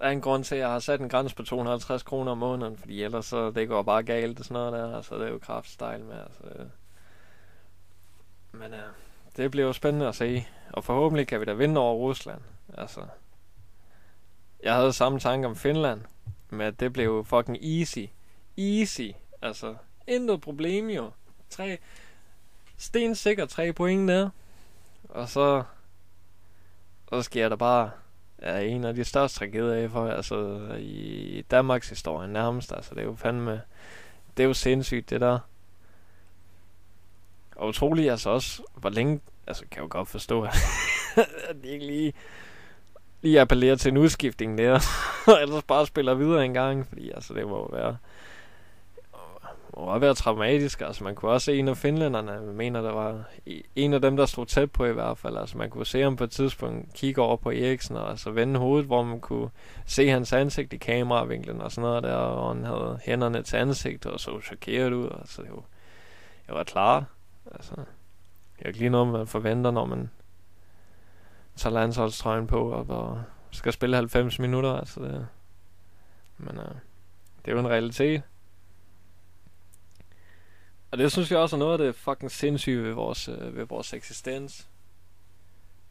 Der 0.00 0.06
er 0.06 0.10
en 0.10 0.20
grund 0.20 0.44
til, 0.44 0.54
at 0.54 0.60
jeg 0.60 0.70
har 0.70 0.78
sat 0.78 1.00
en 1.00 1.08
grænse 1.08 1.36
på 1.36 1.42
250 1.42 2.02
kroner 2.02 2.32
om 2.32 2.38
måneden, 2.38 2.76
fordi 2.76 3.02
ellers 3.02 3.26
så 3.26 3.50
det 3.50 3.68
går 3.68 3.82
bare 3.82 4.02
galt 4.02 4.38
og 4.38 4.44
sådan 4.44 4.54
noget 4.54 4.72
der. 4.72 4.96
Altså, 4.96 5.14
det 5.14 5.26
er 5.26 5.30
jo 5.30 5.38
kraftstyle 5.38 5.98
med, 5.98 6.16
altså. 6.20 6.42
Øh. 6.44 6.66
Men 8.52 8.72
ja, 8.72 8.82
det 9.36 9.50
bliver 9.50 9.66
jo 9.66 9.72
spændende 9.72 10.08
at 10.08 10.14
se. 10.14 10.46
Og 10.72 10.84
forhåbentlig 10.84 11.28
kan 11.28 11.40
vi 11.40 11.44
da 11.44 11.52
vinde 11.52 11.80
over 11.80 11.94
Rusland. 11.94 12.40
Altså, 12.78 13.00
jeg 14.62 14.74
havde 14.74 14.92
samme 14.92 15.20
tanke 15.20 15.48
om 15.48 15.56
Finland, 15.56 16.00
men 16.50 16.60
at 16.60 16.80
det 16.80 16.92
blev 16.92 17.24
fucking 17.24 17.64
easy. 17.64 18.04
Easy. 18.58 19.10
Altså, 19.42 19.76
intet 20.06 20.40
problem 20.40 20.88
jo. 20.88 21.10
Tre, 21.50 21.78
stensikker 22.76 23.46
tre 23.46 23.72
point 23.72 24.08
der. 24.08 24.30
Og 25.08 25.28
så, 25.28 25.62
så 27.08 27.22
sker 27.22 27.48
der 27.48 27.56
bare 27.56 27.90
er 28.42 28.58
en 28.60 28.84
af 28.84 28.94
de 28.94 29.04
største 29.04 29.38
tragedier 29.38 29.88
for, 29.88 30.08
altså 30.08 30.66
i 30.78 31.44
Danmarks 31.50 31.88
historie 31.88 32.28
nærmest. 32.28 32.72
Altså, 32.72 32.94
det 32.94 33.00
er 33.00 33.04
jo 33.04 33.14
fandme, 33.14 33.60
det 34.36 34.42
er 34.42 34.46
jo 34.46 34.54
sindssygt 34.54 35.10
det 35.10 35.20
der. 35.20 35.38
Og 37.56 37.68
utroligt 37.68 38.10
altså 38.10 38.30
også, 38.30 38.62
hvor 38.74 38.90
længe 38.90 39.20
altså 39.46 39.64
kan 39.70 39.76
jeg 39.76 39.82
jo 39.82 39.98
godt 39.98 40.08
forstå, 40.08 40.42
at 41.48 41.56
de 41.62 41.68
ikke 41.68 41.86
lige, 41.86 42.12
lige 43.22 43.40
appellerer 43.40 43.76
til 43.76 43.90
en 43.90 43.96
udskiftning 43.96 44.58
der, 44.58 44.80
og 45.32 45.42
ellers 45.42 45.62
bare 45.62 45.86
spiller 45.86 46.14
videre 46.14 46.44
en 46.44 46.54
gang, 46.54 46.86
fordi 46.86 47.10
altså 47.10 47.34
det 47.34 47.48
må 47.48 47.56
jo 47.56 47.68
være, 47.72 47.96
må 49.76 49.98
være 49.98 50.14
traumatisk. 50.14 50.80
Altså, 50.80 51.04
man 51.04 51.14
kunne 51.14 51.30
også 51.30 51.44
se 51.44 51.58
en 51.58 51.68
af 51.68 51.76
finlænderne, 51.76 52.32
jeg 52.32 52.42
mener, 52.42 52.82
der 52.82 52.92
var 52.92 53.24
en 53.76 53.94
af 53.94 54.00
dem, 54.00 54.16
der 54.16 54.26
stod 54.26 54.46
tæt 54.46 54.72
på 54.72 54.84
i 54.84 54.92
hvert 54.92 55.18
fald. 55.18 55.36
Altså, 55.36 55.58
man 55.58 55.70
kunne 55.70 55.86
se 55.86 56.00
ham 56.00 56.16
på 56.16 56.24
et 56.24 56.30
tidspunkt 56.30 56.94
kigge 56.94 57.22
over 57.22 57.36
på 57.36 57.50
Eriksen 57.50 57.96
og 57.96 58.10
altså 58.10 58.30
vende 58.30 58.60
hovedet, 58.60 58.86
hvor 58.86 59.02
man 59.02 59.20
kunne 59.20 59.50
se 59.86 60.08
hans 60.08 60.32
ansigt 60.32 60.72
i 60.72 60.76
kameravinklen 60.76 61.60
og 61.60 61.72
sådan 61.72 61.88
noget 61.88 62.02
der, 62.02 62.14
og 62.14 62.54
han 62.54 62.64
havde 62.64 62.98
hænderne 63.04 63.42
til 63.42 63.56
ansigtet 63.56 64.12
og 64.12 64.20
så 64.20 64.40
chokeret 64.40 64.92
ud. 64.92 65.10
Altså, 65.20 65.42
det 65.42 65.50
var, 65.50 65.64
jeg 66.48 66.56
var 66.56 66.64
klar. 66.64 67.04
Altså, 67.52 67.74
det 68.58 68.64
er 68.64 68.66
ikke 68.66 68.78
lige 68.78 68.90
noget, 68.90 69.08
man 69.08 69.26
forventer, 69.26 69.70
når 69.70 69.84
man 69.84 70.10
tager 71.56 71.74
landsholdstrøjen 71.74 72.46
på 72.46 72.70
og, 72.70 72.86
og 72.88 73.22
skal 73.50 73.72
spille 73.72 73.96
90 73.96 74.38
minutter. 74.38 74.72
Altså 74.72 75.00
det, 75.00 75.26
men 76.38 76.58
uh, 76.58 76.64
det 77.44 77.50
er 77.50 77.52
jo 77.52 77.58
en 77.58 77.68
realitet. 77.68 78.22
Og 80.90 80.98
det 80.98 81.12
synes 81.12 81.30
jeg 81.30 81.38
også 81.38 81.56
er 81.56 81.58
noget 81.58 81.72
af 81.72 81.78
det 81.78 81.94
fucking 81.94 82.30
sindssyge 82.30 82.82
ved 82.82 82.92
vores, 82.92 83.28
øh, 83.28 83.56
ved 83.56 83.64
vores 83.64 83.92
eksistens. 83.92 84.68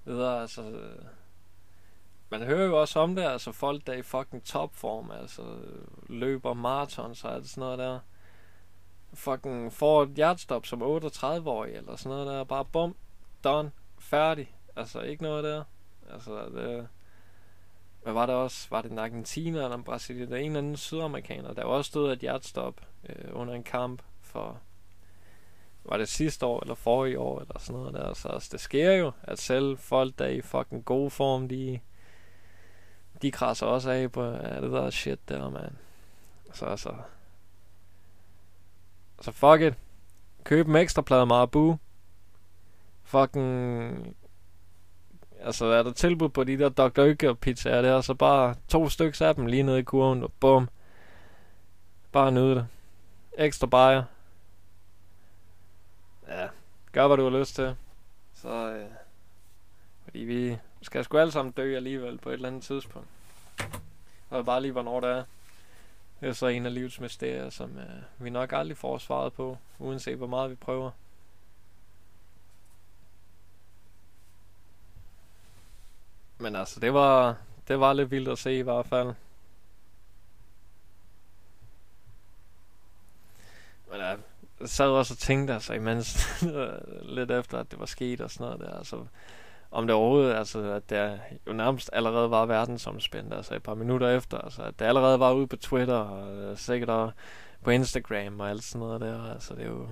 Det 0.06 0.20
er 0.22 0.42
altså... 0.42 0.62
Øh, 0.62 1.06
man 2.32 2.42
hører 2.42 2.66
jo 2.66 2.82
også 2.82 3.00
om 3.00 3.16
det, 3.16 3.24
altså 3.24 3.52
folk 3.52 3.88
der 3.88 3.94
er 3.94 3.98
i 3.98 4.02
fucking 4.02 4.44
topform, 4.44 5.12
altså 5.12 5.42
øh, 5.42 5.86
løber 6.10 6.54
maraton, 6.54 7.16
og 7.24 7.34
alt 7.36 7.50
sådan 7.50 7.62
noget 7.62 7.80
der. 7.80 8.00
Fucking 9.14 9.74
får 9.74 10.04
et 10.04 10.10
hjertestop 10.10 10.66
som 10.66 10.82
38-årig, 10.82 11.76
eller 11.76 11.96
sådan 11.96 12.10
noget 12.10 12.28
der. 12.28 12.44
Bare 12.44 12.66
bum, 12.66 12.96
done, 13.44 13.72
færdig. 14.00 14.56
Altså 14.76 15.02
ikke 15.02 15.24
noget 15.24 15.44
der. 15.44 15.64
Altså 16.12 16.46
det... 16.46 16.88
Hvad 18.04 18.14
var 18.14 18.26
det 18.26 18.36
også? 18.36 18.68
Var 18.70 18.82
det 18.82 18.92
en 18.92 19.00
argentiner 19.00 19.64
eller 19.64 19.78
en 19.78 19.84
brasilianer? 19.84 20.30
Der 20.30 20.36
er 20.36 20.40
en 20.40 20.46
eller 20.46 20.58
anden 20.58 20.78
sydamerikaner, 20.78 21.54
der 21.54 21.64
også 21.64 21.90
stod 21.90 22.14
et 22.14 22.20
hjertestop 22.20 22.82
øh, 23.10 23.30
under 23.32 23.54
en 23.54 23.64
kamp 23.64 24.02
for 24.22 24.60
var 25.90 25.98
det 25.98 26.10
sidste 26.10 26.46
år 26.46 26.62
eller 26.62 26.76
forrige 26.76 27.20
år 27.20 27.40
eller 27.40 27.60
sådan 27.60 27.80
noget 27.80 27.94
der. 27.94 28.14
Så 28.14 28.28
altså, 28.28 28.50
det 28.52 28.60
sker 28.60 28.92
jo, 28.92 29.12
at 29.24 29.40
selv 29.40 29.78
folk, 29.78 30.20
der 30.20 30.26
er 30.26 30.30
i 30.30 30.42
fucking 30.42 30.86
god 30.86 31.12
form, 31.12 31.48
de, 31.50 31.80
de 33.22 33.32
krasser 33.32 33.66
også 33.66 33.92
af 33.92 34.12
på 34.12 34.24
ja, 34.24 34.62
det 34.62 34.72
der 34.72 34.90
shit 34.90 35.30
der, 35.30 35.50
man. 35.50 35.78
Så 36.54 36.66
altså... 36.66 36.94
Så 39.22 39.32
fuck 39.32 39.62
it. 39.62 39.74
Køb 40.44 40.68
en 40.68 40.76
ekstra 40.76 41.02
plade 41.02 41.26
Marabu. 41.26 41.78
Fucking... 43.04 44.16
Altså, 45.42 45.66
er 45.66 45.84
der 45.84 45.92
tilbud 45.92 46.30
på 46.30 46.44
de 46.44 46.58
der 46.58 46.70
Dr. 46.70 47.02
Økke 47.02 47.36
pizzaer 47.36 47.82
der, 47.82 48.02
så 48.02 48.14
bare 48.14 48.56
to 48.68 48.90
stykker 48.90 49.26
af 49.26 49.36
dem 49.36 49.46
lige 49.46 49.64
nede 49.64 49.80
i 49.80 49.84
kurven, 49.84 50.24
og 50.24 50.32
bum. 50.40 50.70
Bare 52.12 52.32
nyde 52.32 52.56
det. 52.56 52.68
Ekstra 53.38 53.68
bajer. 53.68 54.04
Ja, 56.30 56.48
gør 56.92 57.08
hvad 57.08 57.18
du 57.18 57.24
har 57.24 57.40
lyst 57.40 57.56
til. 57.56 57.76
Så, 58.34 58.50
øh, 58.50 58.90
fordi 60.04 60.20
vi 60.20 60.58
skal 60.82 61.04
sgu 61.04 61.18
alle 61.18 61.32
sammen 61.32 61.52
dø 61.52 61.76
alligevel 61.76 62.18
på 62.18 62.30
et 62.30 62.34
eller 62.34 62.48
andet 62.48 62.64
tidspunkt. 62.64 63.08
Og 64.30 64.46
bare 64.46 64.62
lige 64.62 64.72
hvornår 64.72 65.00
det 65.00 65.10
er. 65.10 65.24
Det 66.20 66.30
er 66.30 66.34
så 66.34 66.48
en 66.48 66.66
af 66.66 66.74
livets 66.74 67.00
mysterier, 67.00 67.50
som 67.50 67.78
øh, 67.78 68.24
vi 68.24 68.30
nok 68.30 68.52
aldrig 68.52 68.78
får 68.78 68.98
svaret 68.98 69.34
på, 69.34 69.58
uanset 69.80 70.18
hvor 70.18 70.28
meget 70.28 70.50
vi 70.50 70.56
prøver. 70.56 70.92
Men 76.38 76.56
altså, 76.56 76.80
det 76.80 76.94
var, 76.94 77.38
det 77.68 77.80
var 77.80 77.94
lidt 77.94 78.12
vildt 78.12 78.30
at 78.30 78.38
se 78.38 78.58
i 78.58 78.62
hvert 78.62 78.86
fald. 78.86 79.14
Men 83.92 84.00
ja, 84.00 84.16
sad 84.66 84.88
også 84.88 85.14
og 85.14 85.18
tænkte 85.18 85.54
altså 85.54 85.74
imens, 85.74 86.42
lidt 87.18 87.32
efter 87.32 87.58
at 87.58 87.72
det 87.72 87.80
var 87.80 87.86
sket 87.86 88.22
og 88.22 88.32
sådan 88.32 88.46
noget 88.46 88.60
der, 88.60 88.78
altså 88.78 89.06
om 89.72 89.88
det 89.88 89.96
overhovedet, 89.96 90.34
altså 90.34 90.72
at 90.72 90.90
det 90.90 91.20
jo 91.48 91.54
nærmest 91.54 91.90
allerede 91.94 92.32
var 92.32 92.46
verdensomspændt, 92.46 93.34
altså 93.34 93.56
et 93.56 93.64
par 93.64 93.76
minutter 93.76 94.10
efter, 94.18 94.38
altså 94.38 94.64
at 94.64 94.80
det 94.80 94.86
allerede 94.86 95.20
var 95.20 95.34
ude 95.34 95.48
på 95.48 95.56
Twitter 95.56 95.96
og 95.96 96.36
øh, 96.36 96.58
sikkert 96.58 96.90
også 96.90 97.16
på 97.64 97.70
Instagram 97.70 98.40
og 98.40 98.50
alt 98.50 98.64
sådan 98.64 98.80
noget 98.80 99.02
der, 99.02 99.34
altså 99.34 99.56
det 99.56 99.64
er 99.64 99.68
jo, 99.68 99.88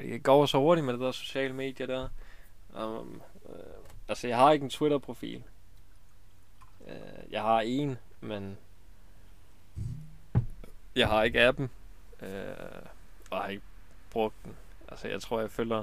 det 0.00 0.22
går 0.22 0.46
så 0.46 0.58
hurtigt 0.58 0.84
med 0.84 0.92
det 0.92 1.00
der 1.00 1.12
sociale 1.12 1.54
medier 1.54 1.86
der. 1.86 2.08
Um, 2.84 3.22
øh, 3.48 3.54
altså 4.08 4.28
jeg 4.28 4.36
har 4.36 4.52
ikke 4.52 4.64
en 4.64 4.70
Twitter-profil. 4.70 5.42
Uh, 6.80 7.32
jeg 7.32 7.42
har 7.42 7.60
en, 7.60 7.98
men 8.20 8.58
jeg 10.96 11.08
har 11.08 11.22
ikke 11.22 11.40
appen. 11.40 11.70
Uh, 12.22 12.28
og 13.30 13.38
har 13.38 13.48
ikke 13.48 13.62
brugt 14.10 14.34
den. 14.44 14.56
Altså 14.88 15.08
jeg 15.08 15.20
tror 15.20 15.40
jeg 15.40 15.50
følger 15.50 15.82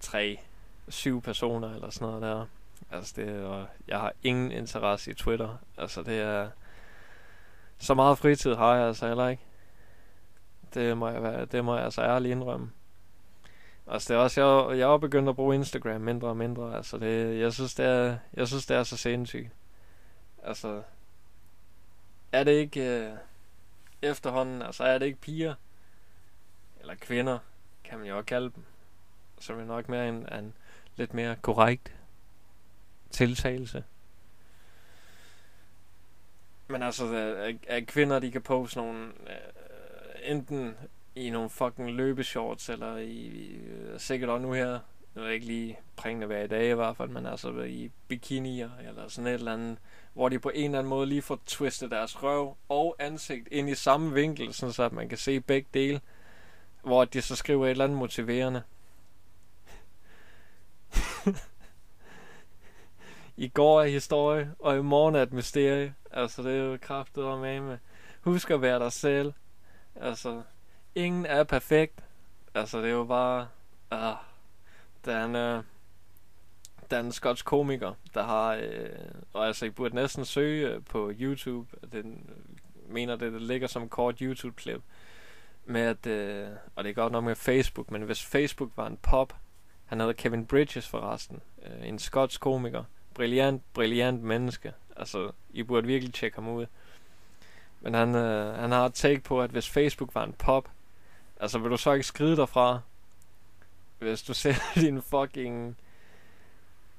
tre, 0.00 0.40
syv 0.88 1.22
personer 1.22 1.74
eller 1.74 1.90
sådan 1.90 2.08
noget 2.08 2.22
der. 2.22 2.46
Altså 2.90 3.12
det, 3.16 3.44
og 3.44 3.66
jeg 3.88 4.00
har 4.00 4.12
ingen 4.22 4.52
interesse 4.52 5.10
i 5.10 5.14
Twitter. 5.14 5.56
Altså 5.78 6.02
det 6.02 6.20
er, 6.20 6.50
så 7.78 7.94
meget 7.94 8.18
fritid 8.18 8.54
har 8.54 8.74
jeg 8.74 8.86
altså 8.86 9.08
heller 9.08 9.28
ikke. 9.28 9.42
Det 10.74 10.96
må 10.96 11.08
jeg, 11.08 11.22
være, 11.22 11.44
det 11.44 11.64
må 11.64 11.74
jeg 11.76 11.84
altså 11.84 12.02
ærligt 12.02 12.32
indrømme. 12.32 12.70
Altså 13.86 14.12
det 14.12 14.18
er 14.18 14.22
også, 14.22 14.40
jeg, 14.40 14.78
jeg 14.78 14.92
er 14.92 14.98
begyndt 14.98 15.28
at 15.28 15.36
bruge 15.36 15.54
Instagram 15.54 16.00
mindre 16.00 16.28
og 16.28 16.36
mindre. 16.36 16.76
Altså 16.76 16.98
det, 16.98 17.40
jeg 17.40 17.52
synes 17.52 17.74
det 17.74 17.86
er, 17.86 18.16
jeg 18.34 18.48
synes 18.48 18.66
det 18.66 18.76
er 18.76 18.82
så 18.82 18.96
sindssygt. 18.96 19.50
Altså, 20.42 20.82
er 22.32 22.44
det 22.44 22.52
ikke 22.52 22.80
øh, 22.80 23.12
efterhånden, 24.02 24.62
altså 24.62 24.84
er 24.84 24.98
det 24.98 25.06
ikke 25.06 25.20
piger, 25.20 25.54
eller 26.80 26.94
kvinder, 26.94 27.38
kan 27.84 27.98
man 27.98 28.08
jo 28.08 28.16
også 28.16 28.26
kalde 28.26 28.50
dem, 28.54 28.64
som 29.40 29.60
er 29.60 29.64
nok 29.64 29.88
mere 29.88 30.08
en, 30.08 30.32
en 30.32 30.54
lidt 30.96 31.14
mere 31.14 31.36
korrekt 31.42 31.94
tiltagelse. 33.10 33.84
Men 36.68 36.82
altså, 36.82 37.04
øh, 37.04 37.48
at, 37.48 37.56
at 37.68 37.86
kvinder, 37.86 38.18
de 38.18 38.30
kan 38.30 38.42
pose 38.42 38.78
nogle, 38.78 39.06
uh, 39.06 40.30
enten 40.30 40.76
i 41.14 41.30
nogle 41.30 41.50
fucking 41.50 41.90
løbeshorts, 41.90 42.68
eller 42.68 42.96
i, 42.96 43.12
i 43.12 43.56
øh, 43.56 44.00
sikkert 44.00 44.30
også 44.30 44.42
nu 44.42 44.52
her, 44.52 44.78
nu 45.14 45.22
er 45.22 45.26
det 45.26 45.34
ikke 45.34 45.46
lige 45.46 45.78
prængende 45.96 46.26
hver 46.26 46.42
i 46.42 46.46
dag 46.46 46.70
i 46.70 46.74
hvert 46.74 46.96
fald, 46.96 47.08
men 47.08 47.26
altså 47.26 47.62
i 47.62 47.90
bikinier, 48.08 48.70
eller 48.88 49.08
sådan 49.08 49.26
et 49.26 49.34
eller 49.34 49.52
andet, 49.52 49.78
hvor 50.12 50.28
de 50.28 50.38
på 50.38 50.50
en 50.54 50.64
eller 50.64 50.78
anden 50.78 50.90
måde 50.90 51.06
lige 51.06 51.22
får 51.22 51.40
twistet 51.46 51.90
deres 51.90 52.22
røv 52.22 52.56
og 52.68 52.96
ansigt 52.98 53.48
ind 53.50 53.68
i 53.68 53.74
samme 53.74 54.14
vinkel, 54.14 54.54
sådan 54.54 54.72
så 54.72 54.82
at 54.82 54.92
man 54.92 55.08
kan 55.08 55.18
se 55.18 55.40
begge 55.40 55.68
dele, 55.74 56.00
hvor 56.82 57.04
de 57.04 57.22
så 57.22 57.36
skriver 57.36 57.66
et 57.66 57.70
eller 57.70 57.84
andet 57.84 57.98
motiverende. 57.98 58.62
I 63.36 63.48
går 63.48 63.82
er 63.82 63.86
historie, 63.86 64.54
og 64.58 64.76
i 64.76 64.82
morgen 64.82 65.14
er 65.14 65.22
et 65.22 65.32
mysterie. 65.32 65.94
Altså, 66.10 66.42
det 66.42 66.52
er 66.52 66.64
jo 66.64 66.78
kraftet 66.82 67.24
og 67.24 67.38
med. 67.38 67.78
Husk 68.20 68.50
at 68.50 68.62
være 68.62 68.78
dig 68.78 68.92
selv. 68.92 69.32
Altså, 69.96 70.42
ingen 70.94 71.26
er 71.26 71.44
perfekt. 71.44 72.04
Altså, 72.54 72.78
det 72.78 72.86
er 72.86 72.90
jo 72.90 73.04
bare... 73.04 73.48
Ah, 73.90 74.16
den, 75.04 75.34
uh, 75.34 75.40
øh, 75.40 75.62
der 76.90 76.96
er 76.96 77.00
en 77.00 77.12
skotsk 77.12 77.44
komiker, 77.44 77.92
der 78.14 78.22
har... 78.22 78.54
Øh, 78.54 78.88
og 79.32 79.46
altså, 79.46 79.66
I 79.66 79.70
burde 79.70 79.94
næsten 79.94 80.24
søge 80.24 80.68
øh, 80.68 80.80
på 80.84 81.12
YouTube. 81.20 81.76
Den 81.92 82.28
øh, 82.28 82.92
mener, 82.94 83.16
det, 83.16 83.32
det 83.32 83.42
ligger 83.42 83.68
som 83.68 83.88
kort 83.88 84.18
YouTube-klip. 84.18 84.82
Med 85.64 85.80
at... 85.80 86.06
Øh, 86.06 86.48
og 86.76 86.84
det 86.84 86.90
er 86.90 86.94
godt 86.94 87.12
nok 87.12 87.24
med 87.24 87.34
Facebook, 87.34 87.90
men 87.90 88.02
hvis 88.02 88.24
Facebook 88.24 88.70
var 88.76 88.86
en 88.86 88.98
pop, 89.02 89.34
han 89.86 90.00
hedder 90.00 90.12
Kevin 90.12 90.46
Bridges 90.46 90.88
forresten. 90.88 91.40
Øh, 91.66 91.88
en 91.88 91.98
skotsk 91.98 92.40
komiker. 92.40 92.84
Brilliant, 93.14 93.62
brilliant 93.74 94.22
menneske. 94.22 94.72
Altså, 94.96 95.30
I 95.52 95.62
burde 95.62 95.86
virkelig 95.86 96.14
tjekke 96.14 96.34
ham 96.34 96.48
ud. 96.48 96.66
Men 97.80 97.94
han, 97.94 98.14
øh, 98.14 98.54
han 98.54 98.72
har 98.72 98.86
et 98.86 98.94
take 98.94 99.20
på, 99.20 99.42
at 99.42 99.50
hvis 99.50 99.68
Facebook 99.68 100.14
var 100.14 100.24
en 100.24 100.32
pop, 100.32 100.68
altså 101.40 101.58
vil 101.58 101.70
du 101.70 101.76
så 101.76 101.92
ikke 101.92 102.06
skride 102.06 102.36
derfra? 102.36 102.80
Hvis 103.98 104.22
du 104.22 104.34
ser 104.42 104.54
din 104.74 105.02
fucking... 105.02 105.76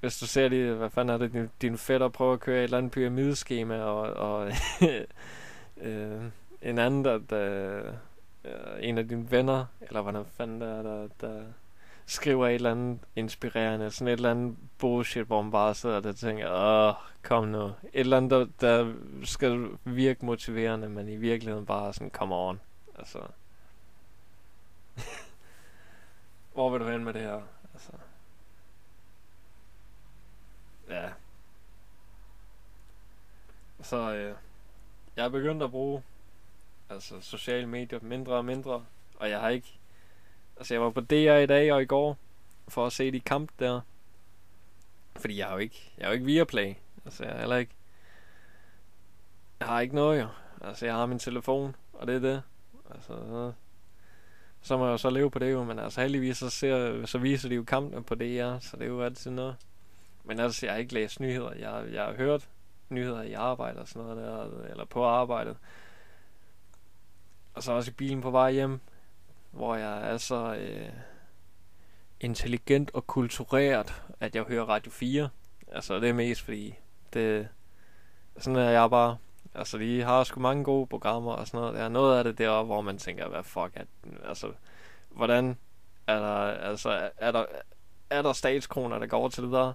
Hvis 0.01 0.19
du 0.19 0.27
ser 0.27 0.47
lige, 0.47 0.73
hvad 0.73 0.89
fanden 0.89 1.13
er 1.13 1.17
det, 1.17 1.33
din, 1.33 1.49
din 1.61 1.77
fætter 1.77 2.07
prøver 2.07 2.33
at 2.33 2.39
køre 2.39 2.57
et 2.57 2.63
eller 2.63 2.77
andet 2.77 2.91
pyramideskema, 2.91 3.77
og, 3.79 4.13
og 4.13 4.51
øh, 5.81 6.21
en 6.61 6.77
anden, 6.79 7.05
der, 7.05 7.17
der 7.29 7.77
øh, 8.45 8.51
en 8.79 8.97
af 8.97 9.07
dine 9.07 9.31
venner, 9.31 9.65
eller 9.81 10.01
hvad 10.01 10.25
fanden 10.37 10.61
der 10.61 10.67
er, 10.67 10.81
der, 10.81 11.07
der 11.21 11.43
skriver 12.05 12.47
et 12.47 12.55
eller 12.55 12.71
andet 12.71 12.99
inspirerende, 13.15 13.91
sådan 13.91 14.07
et 14.07 14.11
eller 14.11 14.31
andet 14.31 14.57
bullshit, 14.77 15.27
hvor 15.27 15.41
man 15.41 15.51
bare 15.51 15.75
sidder 15.75 16.09
og 16.09 16.15
tænker, 16.15 16.49
åh, 16.51 16.93
kom 17.21 17.47
nu. 17.47 17.65
Et 17.65 17.73
eller 17.93 18.17
andet, 18.17 18.31
der, 18.31 18.47
der 18.61 18.93
skal 19.23 19.67
virke 19.83 20.25
motiverende, 20.25 20.89
men 20.89 21.09
i 21.09 21.15
virkeligheden 21.15 21.65
bare 21.65 21.93
sådan, 21.93 22.09
come 22.09 22.35
on. 22.35 22.61
Altså. 22.99 23.19
hvor 26.53 26.69
vil 26.69 26.79
du 26.79 26.87
hen 26.87 27.03
med 27.03 27.13
det 27.13 27.21
her? 27.21 27.41
Altså. 27.73 27.91
Ja. 30.91 31.09
Så 33.81 34.13
øh, 34.15 34.35
jeg 35.15 35.25
er 35.25 35.29
begyndt 35.29 35.63
at 35.63 35.71
bruge 35.71 36.03
altså 36.89 37.21
sociale 37.21 37.67
medier 37.67 37.99
mindre 38.01 38.33
og 38.33 38.45
mindre, 38.45 38.85
og 39.19 39.29
jeg 39.29 39.39
har 39.39 39.49
ikke 39.49 39.77
Altså, 40.61 40.73
jeg 40.73 40.81
var 40.81 40.89
på 40.89 41.01
DR 41.01 41.37
i 41.37 41.45
dag 41.45 41.73
og 41.73 41.81
i 41.81 41.85
går, 41.85 42.17
for 42.67 42.85
at 42.85 42.93
se 42.93 43.11
de 43.11 43.19
kamp 43.19 43.51
der. 43.59 43.81
Fordi 45.15 45.37
jeg 45.37 45.45
har 45.47 45.53
jo 45.53 45.59
ikke, 45.59 45.93
jeg 45.97 46.05
har 46.05 46.11
jo 46.11 46.13
ikke 46.13 46.25
Viaplay. 46.25 46.73
Altså, 47.05 47.23
jeg 47.23 47.33
har 47.33 47.39
heller 47.39 47.55
ikke... 47.55 47.71
Jeg 49.59 49.67
har 49.67 49.79
ikke 49.79 49.95
noget, 49.95 50.21
jo. 50.21 50.27
Altså, 50.61 50.85
jeg 50.85 50.95
har 50.95 51.05
min 51.05 51.19
telefon, 51.19 51.75
og 51.93 52.07
det 52.07 52.15
er 52.15 52.19
det. 52.19 52.43
Altså, 52.91 53.07
så, 53.07 53.53
så 54.61 54.77
må 54.77 54.85
jeg 54.85 54.91
jo 54.91 54.97
så 54.97 55.09
leve 55.09 55.31
på 55.31 55.39
det 55.39 55.51
jo, 55.51 55.63
men 55.63 55.79
altså 55.79 56.01
heldigvis 56.01 56.37
så, 56.37 56.49
ser, 56.49 57.05
så 57.05 57.17
viser 57.17 57.49
de 57.49 57.55
jo 57.55 57.63
kampene 57.63 58.03
på 58.03 58.15
DR, 58.15 58.59
så 58.59 58.77
det 58.77 58.83
er 58.83 58.89
jo 58.89 59.01
altid 59.01 59.31
noget. 59.31 59.55
Men 60.23 60.39
altså, 60.39 60.65
jeg 60.65 60.73
har 60.73 60.79
ikke 60.79 60.93
læst 60.93 61.19
nyheder. 61.19 61.53
Jeg, 61.53 61.93
jeg 61.93 62.03
har 62.03 62.13
hørt 62.13 62.49
nyheder 62.89 63.21
i 63.21 63.33
arbejde 63.33 63.79
og 63.79 63.87
sådan 63.87 64.01
noget 64.07 64.17
der, 64.17 64.69
eller 64.69 64.85
på 64.85 65.05
arbejdet. 65.05 65.57
Og 67.53 67.63
så 67.63 67.71
også 67.71 67.91
i 67.91 67.93
bilen 67.93 68.21
på 68.21 68.31
vej 68.31 68.51
hjem, 68.51 68.79
hvor 69.51 69.75
jeg 69.75 70.11
er 70.11 70.17
så 70.17 70.55
øh, 70.55 70.89
intelligent 72.19 72.91
og 72.93 73.07
kultureret, 73.07 74.03
at 74.19 74.35
jeg 74.35 74.43
hører 74.43 74.65
Radio 74.65 74.91
4. 74.91 75.29
Altså, 75.71 75.99
det 75.99 76.09
er 76.09 76.13
mest 76.13 76.41
fordi, 76.41 76.75
det, 77.13 77.47
sådan 78.37 78.59
er 78.59 78.69
jeg 78.69 78.89
bare. 78.89 79.17
Altså, 79.55 79.77
de 79.77 80.01
har 80.01 80.23
sgu 80.23 80.39
mange 80.39 80.63
gode 80.63 80.87
programmer 80.87 81.31
og 81.31 81.47
sådan 81.47 81.59
noget. 81.59 81.75
Der 81.75 81.81
er 81.83 81.89
noget 81.89 82.17
af 82.17 82.23
det 82.23 82.37
der, 82.37 82.63
hvor 82.63 82.81
man 82.81 82.97
tænker, 82.97 83.27
hvad 83.27 83.43
fuck, 83.43 83.71
at, 83.73 83.87
altså, 84.23 84.51
hvordan 85.09 85.57
er 86.07 86.19
der, 86.19 86.35
altså, 86.43 87.09
er 87.17 87.31
der, 87.31 87.45
er 88.09 88.21
der 88.21 88.33
statskroner, 88.33 88.99
der 88.99 89.07
går 89.07 89.29
til 89.29 89.43
det 89.43 89.51
der? 89.51 89.73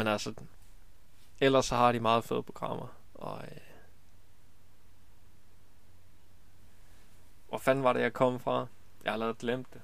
Men 0.00 0.06
altså, 0.06 0.34
ellers 1.40 1.66
så 1.66 1.76
har 1.76 1.92
de 1.92 2.00
meget 2.00 2.24
fede 2.24 2.42
programmer. 2.42 2.86
Og, 3.14 3.42
øh, 3.42 3.58
hvor 7.48 7.58
fanden 7.58 7.84
var 7.84 7.92
det, 7.92 8.00
jeg 8.00 8.12
kom 8.12 8.40
fra? 8.40 8.66
Jeg 9.04 9.10
har 9.10 9.12
allerede 9.12 9.34
glemt 9.34 9.74
det. 9.74 9.82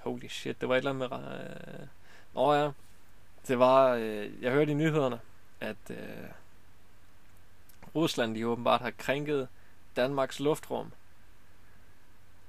Holy 0.00 0.28
shit, 0.28 0.60
det 0.60 0.68
var 0.68 0.74
et 0.74 0.78
eller 0.78 0.90
andet 0.90 1.10
med... 1.10 1.80
Øh, 1.80 1.86
Nå 2.34 2.54
ja, 2.54 2.70
det 3.48 3.58
var... 3.58 3.92
Øh, 3.92 4.42
jeg 4.42 4.52
hørte 4.52 4.72
i 4.72 4.74
nyhederne, 4.74 5.20
at 5.60 5.90
øh, 5.90 6.28
Rusland 7.94 8.34
de 8.34 8.46
åbenbart 8.46 8.80
har 8.80 8.90
krænket 8.90 9.48
Danmarks 9.96 10.40
luftrum. 10.40 10.92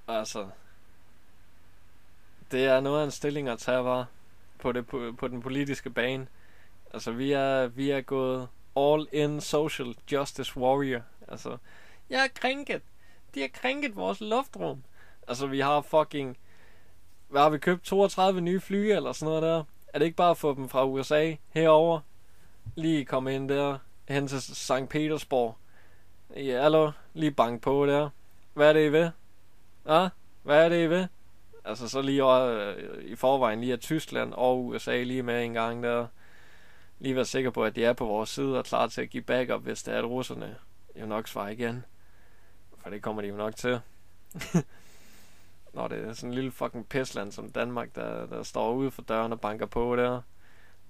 Altså, 0.08 0.50
det 2.52 2.66
er 2.66 2.80
noget 2.80 3.02
af 3.02 3.06
en 3.06 3.12
stilling 3.12 3.50
at 3.50 3.60
tage 3.60 3.86
var 3.86 4.06
på, 4.60 4.72
det, 4.72 4.88
på, 4.88 5.14
på 5.18 5.28
den 5.28 5.42
politiske 5.42 5.90
bane. 5.90 6.28
Altså, 6.94 7.12
vi 7.12 7.32
er, 7.32 7.68
vi 7.68 7.90
er 7.90 8.02
gået 8.02 8.48
all 8.78 9.08
in 9.12 9.42
social 9.42 9.96
justice 10.12 10.58
warrior. 10.58 11.02
Altså, 11.28 11.58
jeg 12.10 12.24
er 12.24 12.28
krænket. 12.36 12.82
De 13.36 13.42
har 13.42 13.48
krænket 13.54 13.96
vores 13.96 14.22
luftrum. 14.22 14.84
Altså, 15.28 15.48
vi 15.48 15.60
har 15.60 15.82
fucking... 15.82 16.38
Hvad 17.30 17.42
har 17.42 17.50
vi 17.50 17.58
købt? 17.58 17.84
32 17.84 18.42
nye 18.42 18.60
fly 18.60 18.76
eller 18.76 19.12
sådan 19.12 19.26
noget 19.26 19.42
der? 19.42 19.64
Er 19.94 20.00
det 20.00 20.06
ikke 20.06 20.18
bare 20.18 20.32
at 20.32 20.38
få 20.38 20.54
dem 20.56 20.70
fra 20.70 20.86
USA 20.86 21.36
herover? 21.50 22.00
Lige 22.76 23.06
komme 23.06 23.36
ind 23.36 23.50
der, 23.50 23.78
hen 24.08 24.28
til 24.28 24.42
St. 24.42 24.90
Petersborg. 24.90 25.58
Ja, 26.36 26.62
hallo, 26.62 26.92
lige 27.14 27.32
bank 27.32 27.62
på 27.62 27.86
der. 27.86 28.10
Hvad 28.54 28.70
er 28.70 28.74
det, 28.74 28.86
I 28.86 28.92
ved? 28.92 29.10
Ja, 29.88 30.10
hvad 30.44 30.66
er 30.66 30.70
det, 30.70 30.84
I 30.86 30.90
ved? 30.90 31.08
Altså 31.66 31.90
så 31.90 32.02
lige 32.02 32.24
øh, 32.24 33.04
i 33.04 33.16
forvejen 33.16 33.62
lige 33.62 33.74
er 33.74 33.78
Tyskland 33.78 34.34
og 34.34 34.66
USA 34.66 35.04
lige 35.04 35.24
med 35.24 35.44
en 35.46 35.54
gang 35.54 35.84
der. 35.84 36.08
Lige 37.00 37.16
være 37.16 37.26
sikker 37.26 37.50
på, 37.50 37.64
at 37.64 37.76
de 37.76 37.86
er 37.86 37.94
på 37.94 38.06
vores 38.06 38.30
side 38.30 38.58
og 38.58 38.66
klar 38.66 38.88
til 38.88 39.02
at 39.02 39.10
give 39.10 39.24
backup, 39.24 39.64
hvis 39.64 39.84
det 39.84 39.94
er, 39.94 39.98
at 39.98 40.06
russerne 40.06 40.56
jo 41.02 41.06
nok 41.06 41.28
svarer 41.28 41.50
igen. 41.50 41.86
For 42.78 42.90
det 42.90 43.02
kommer 43.02 43.22
de 43.22 43.28
jo 43.28 43.36
nok 43.36 43.56
til. 43.56 43.80
Når 45.74 45.88
det 45.88 46.08
er 46.08 46.14
sådan 46.14 46.30
en 46.30 46.34
lille 46.34 46.52
fucking 46.52 46.90
pisland 46.90 47.32
som 47.32 47.52
Danmark, 47.52 47.96
der, 47.96 48.26
der 48.26 48.44
står 48.44 48.74
ude 48.74 48.92
for 48.92 49.02
døren 49.02 49.32
og 49.32 49.42
banker 49.42 49.66
på 49.66 49.96
der. 49.96 50.22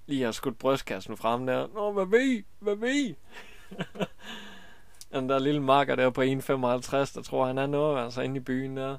Lige 0.06 0.24
har 0.24 0.32
skudt 0.32 0.58
brystkassen 0.58 1.18
frem 1.18 1.46
der. 1.46 1.68
Nå, 1.68 1.92
hvad 1.92 2.06
ved 2.06 2.44
Hvad 2.60 2.76
ved 2.76 3.16
Den 5.14 5.30
der 5.30 5.40
lille 5.40 5.62
marker 5.62 5.96
der 5.96 6.10
på 6.10 6.22
1,55, 6.22 6.28
der 7.16 7.22
tror 7.26 7.46
han 7.46 7.58
er 7.58 7.68
noget, 7.68 8.04
altså 8.04 8.22
inde 8.22 8.38
i 8.38 8.40
byen 8.40 8.78
der. 8.78 8.98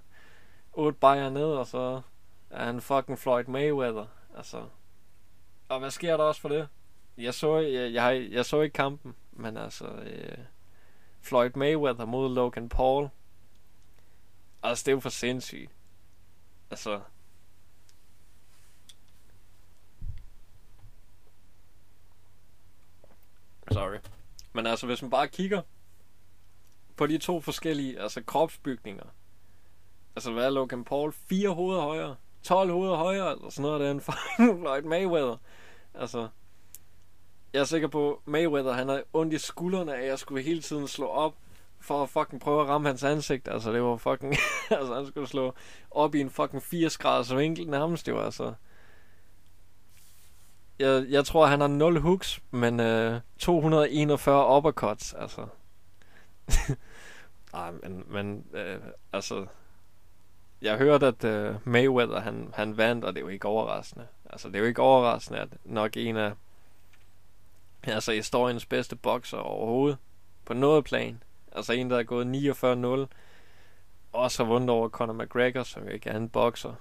8 0.72 0.98
bajer 0.98 1.30
ned, 1.30 1.44
og 1.44 1.66
så 1.66 2.00
er 2.50 2.64
han 2.64 2.80
fucking 2.80 3.18
Floyd 3.18 3.44
Mayweather. 3.44 4.06
Altså. 4.36 4.64
Og 5.68 5.78
hvad 5.78 5.90
sker 5.90 6.16
der 6.16 6.24
også 6.24 6.40
for 6.40 6.48
det? 6.48 6.68
Jeg 7.18 7.34
så, 7.34 7.58
jeg, 7.58 7.92
jeg, 7.92 8.28
jeg 8.30 8.44
så 8.44 8.60
ikke 8.60 8.74
kampen, 8.74 9.14
men 9.32 9.56
altså... 9.56 9.86
Øh, 9.86 10.38
Floyd 11.20 11.50
Mayweather 11.56 12.04
mod 12.04 12.34
Logan 12.34 12.68
Paul. 12.68 13.08
Altså, 14.62 14.82
det 14.84 14.88
er 14.88 14.94
jo 14.96 15.00
for 15.00 15.08
sindssygt. 15.08 15.70
Altså... 16.70 17.00
Sorry. 23.72 23.98
Men 24.52 24.66
altså, 24.66 24.86
hvis 24.86 25.02
man 25.02 25.10
bare 25.10 25.28
kigger 25.28 25.62
på 26.96 27.06
de 27.06 27.18
to 27.18 27.40
forskellige 27.40 28.00
altså 28.00 28.22
kropsbygninger. 28.22 29.04
Altså, 30.16 30.32
hvad 30.32 30.46
er 30.46 30.50
Logan 30.50 30.84
Paul? 30.84 31.12
Fire 31.12 31.48
hoveder 31.48 31.82
højere. 31.82 32.16
12 32.42 32.70
hoveder 32.70 32.96
højere, 32.96 33.32
eller 33.32 33.50
sådan 33.50 33.62
noget, 33.62 33.80
der 33.80 33.90
en 33.90 34.00
Floyd 34.60 34.82
Mayweather. 34.82 35.36
Altså, 35.94 36.28
jeg 37.52 37.60
er 37.60 37.64
sikker 37.64 37.88
på, 37.88 38.22
Mayweather, 38.24 38.72
han 38.72 38.88
har 38.88 39.02
ondt 39.12 39.32
i 39.32 39.38
skuldrene 39.38 39.94
af, 39.94 40.00
at 40.00 40.06
jeg 40.06 40.18
skulle 40.18 40.42
hele 40.42 40.62
tiden 40.62 40.88
slå 40.88 41.06
op, 41.06 41.34
for 41.80 42.02
at 42.02 42.08
fucking 42.08 42.40
prøve 42.40 42.62
at 42.62 42.68
ramme 42.68 42.88
hans 42.88 43.04
ansigt. 43.04 43.48
Altså, 43.48 43.72
det 43.72 43.82
var 43.82 43.96
fucking... 43.96 44.34
altså, 44.70 44.94
han 44.94 45.06
skulle 45.06 45.28
slå 45.28 45.54
op 45.90 46.14
i 46.14 46.20
en 46.20 46.30
fucking 46.30 46.62
80 46.62 46.98
graders 46.98 47.36
vinkel 47.36 47.68
nærmest, 47.68 48.12
var 48.12 48.24
altså. 48.24 48.54
Jeg, 50.78 51.06
jeg 51.08 51.24
tror, 51.24 51.46
han 51.46 51.60
har 51.60 51.68
0 51.68 52.00
hooks, 52.00 52.40
men 52.50 52.80
øh, 52.80 53.20
241 53.38 54.56
uppercuts, 54.56 55.14
altså. 55.14 55.46
Nej, 57.52 57.70
men, 57.70 58.04
men 58.06 58.44
øh, 58.54 58.78
altså... 59.12 59.46
Jeg 60.62 60.78
hørte, 60.78 61.06
at 61.06 61.24
øh, 61.24 61.54
Mayweather, 61.64 62.20
han, 62.20 62.50
han 62.54 62.76
vandt, 62.76 63.04
og 63.04 63.14
det 63.14 63.20
er 63.20 63.24
jo 63.24 63.28
ikke 63.28 63.48
overraskende. 63.48 64.06
Altså, 64.30 64.48
det 64.48 64.54
er 64.54 64.60
jo 64.60 64.64
ikke 64.64 64.82
overraskende, 64.82 65.40
at 65.40 65.48
nok 65.64 65.96
en 65.96 66.16
af 66.16 66.32
altså 67.82 68.12
historiens 68.12 68.66
bedste 68.66 68.96
bokser 68.96 69.38
overhovedet, 69.38 69.98
på 70.44 70.54
noget 70.54 70.84
plan. 70.84 71.22
Altså 71.52 71.72
en, 71.72 71.90
der 71.90 71.98
er 71.98 72.02
gået 72.02 72.24
49-0, 73.06 73.14
også 74.12 74.44
har 74.44 74.52
vundet 74.52 74.70
over 74.70 74.88
Conor 74.88 75.14
McGregor, 75.14 75.62
som 75.62 75.84
jo 75.84 75.88
ikke 75.88 76.10
er 76.10 76.16
en 76.16 76.28
bokser, 76.28 76.74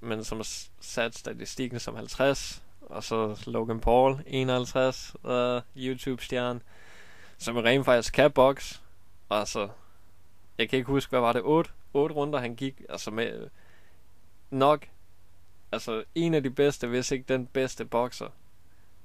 men 0.00 0.24
som 0.24 0.38
har 0.38 0.48
sat 0.80 1.14
statistikken 1.14 1.80
som 1.80 1.96
50, 1.96 2.62
og 2.80 3.04
så 3.04 3.44
Logan 3.46 3.80
Paul, 3.80 4.22
51, 4.26 5.16
uh, 5.24 5.30
øh, 5.30 5.62
YouTube-stjerne, 5.76 6.60
som 7.38 7.56
rent 7.56 7.84
faktisk 7.84 8.14
kan 8.14 8.30
boks. 8.30 8.82
Altså, 9.30 9.68
jeg 10.58 10.68
kan 10.68 10.76
ikke 10.76 10.90
huske, 10.90 11.10
hvad 11.10 11.20
var 11.20 11.32
det, 11.32 11.42
8, 11.44 11.70
8 11.92 12.14
runder 12.14 12.38
han 12.38 12.54
gik, 12.54 12.82
altså 12.88 13.10
med 13.10 13.48
nok, 14.50 14.86
altså 15.72 16.04
en 16.14 16.34
af 16.34 16.42
de 16.42 16.50
bedste, 16.50 16.86
hvis 16.86 17.10
ikke 17.10 17.24
den 17.28 17.46
bedste 17.46 17.84
bokser. 17.84 18.28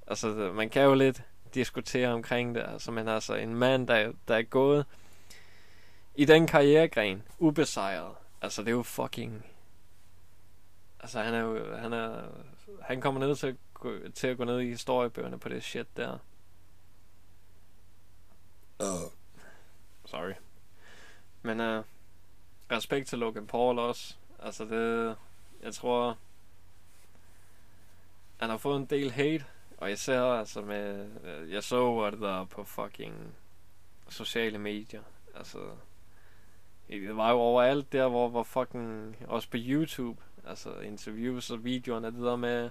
Altså, 0.06 0.52
man 0.54 0.70
kan 0.70 0.82
jo 0.82 0.94
lidt 0.94 1.22
diskutere 1.54 2.08
omkring 2.08 2.54
det. 2.54 2.64
Altså, 2.68 2.90
men 2.90 3.08
altså 3.08 3.34
en 3.34 3.54
mand, 3.54 3.88
der, 3.88 4.12
der 4.28 4.36
er 4.36 4.42
gået 4.42 4.86
i 6.14 6.24
den 6.24 6.46
karrieregren, 6.46 7.22
ubesejret. 7.38 8.14
Altså, 8.42 8.62
det 8.62 8.68
er 8.68 8.72
jo 8.72 8.82
fucking... 8.82 9.46
Altså, 11.00 11.22
han 11.22 11.34
er 11.34 11.40
jo... 11.40 11.76
Han, 11.76 11.92
er, 11.92 12.22
han 12.82 13.00
kommer 13.00 13.20
ned 13.20 13.36
til 13.36 13.46
at, 13.46 13.56
gå, 13.74 13.92
til 14.14 14.26
at 14.26 14.36
gå 14.36 14.44
ned 14.44 14.60
i 14.60 14.68
historiebøgerne 14.68 15.38
på 15.38 15.48
det 15.48 15.62
shit 15.62 15.96
der. 15.96 16.18
Uh. 18.80 19.10
Sorry. 20.04 20.32
Men 21.42 21.60
uh, 21.60 21.84
respekt 22.72 23.08
til 23.08 23.18
Logan 23.18 23.46
Paul 23.46 23.78
også. 23.78 24.14
Altså, 24.42 24.64
det... 24.64 25.16
Jeg 25.62 25.74
tror... 25.74 26.18
Han 28.36 28.50
har 28.50 28.56
fået 28.56 28.76
en 28.76 28.86
del 28.86 29.10
hate 29.10 29.44
og 29.84 29.92
især 29.92 30.22
altså 30.22 30.60
med, 30.60 31.06
øh, 31.24 31.52
jeg 31.52 31.62
så 31.62 32.10
det 32.10 32.20
der 32.20 32.44
på 32.44 32.64
fucking 32.64 33.34
sociale 34.08 34.58
medier. 34.58 35.02
Altså, 35.36 35.58
det 36.88 37.16
var 37.16 37.30
jo 37.30 37.36
overalt 37.36 37.92
der, 37.92 38.08
hvor, 38.08 38.28
hvor 38.28 38.42
fucking, 38.42 39.16
også 39.28 39.48
på 39.50 39.56
YouTube, 39.60 40.20
altså 40.46 40.80
interviews 40.80 41.50
og 41.50 41.64
videoerne, 41.64 42.06
det 42.06 42.22
der 42.22 42.36
med, 42.36 42.70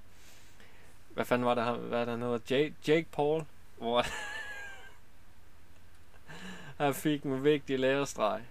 hvad 1.14 1.26
fanden 1.26 1.46
var 1.46 1.56
det, 1.56 1.78
hvad 1.80 2.06
der 2.06 2.18
hedder, 2.18 2.40
Jake, 2.50 2.76
Jake 2.88 3.08
Paul, 3.12 3.44
hvor 3.78 4.06
han 6.84 6.94
fik 6.94 7.24
en 7.24 7.44
vigtig 7.44 7.80
lærestreg 7.80 8.42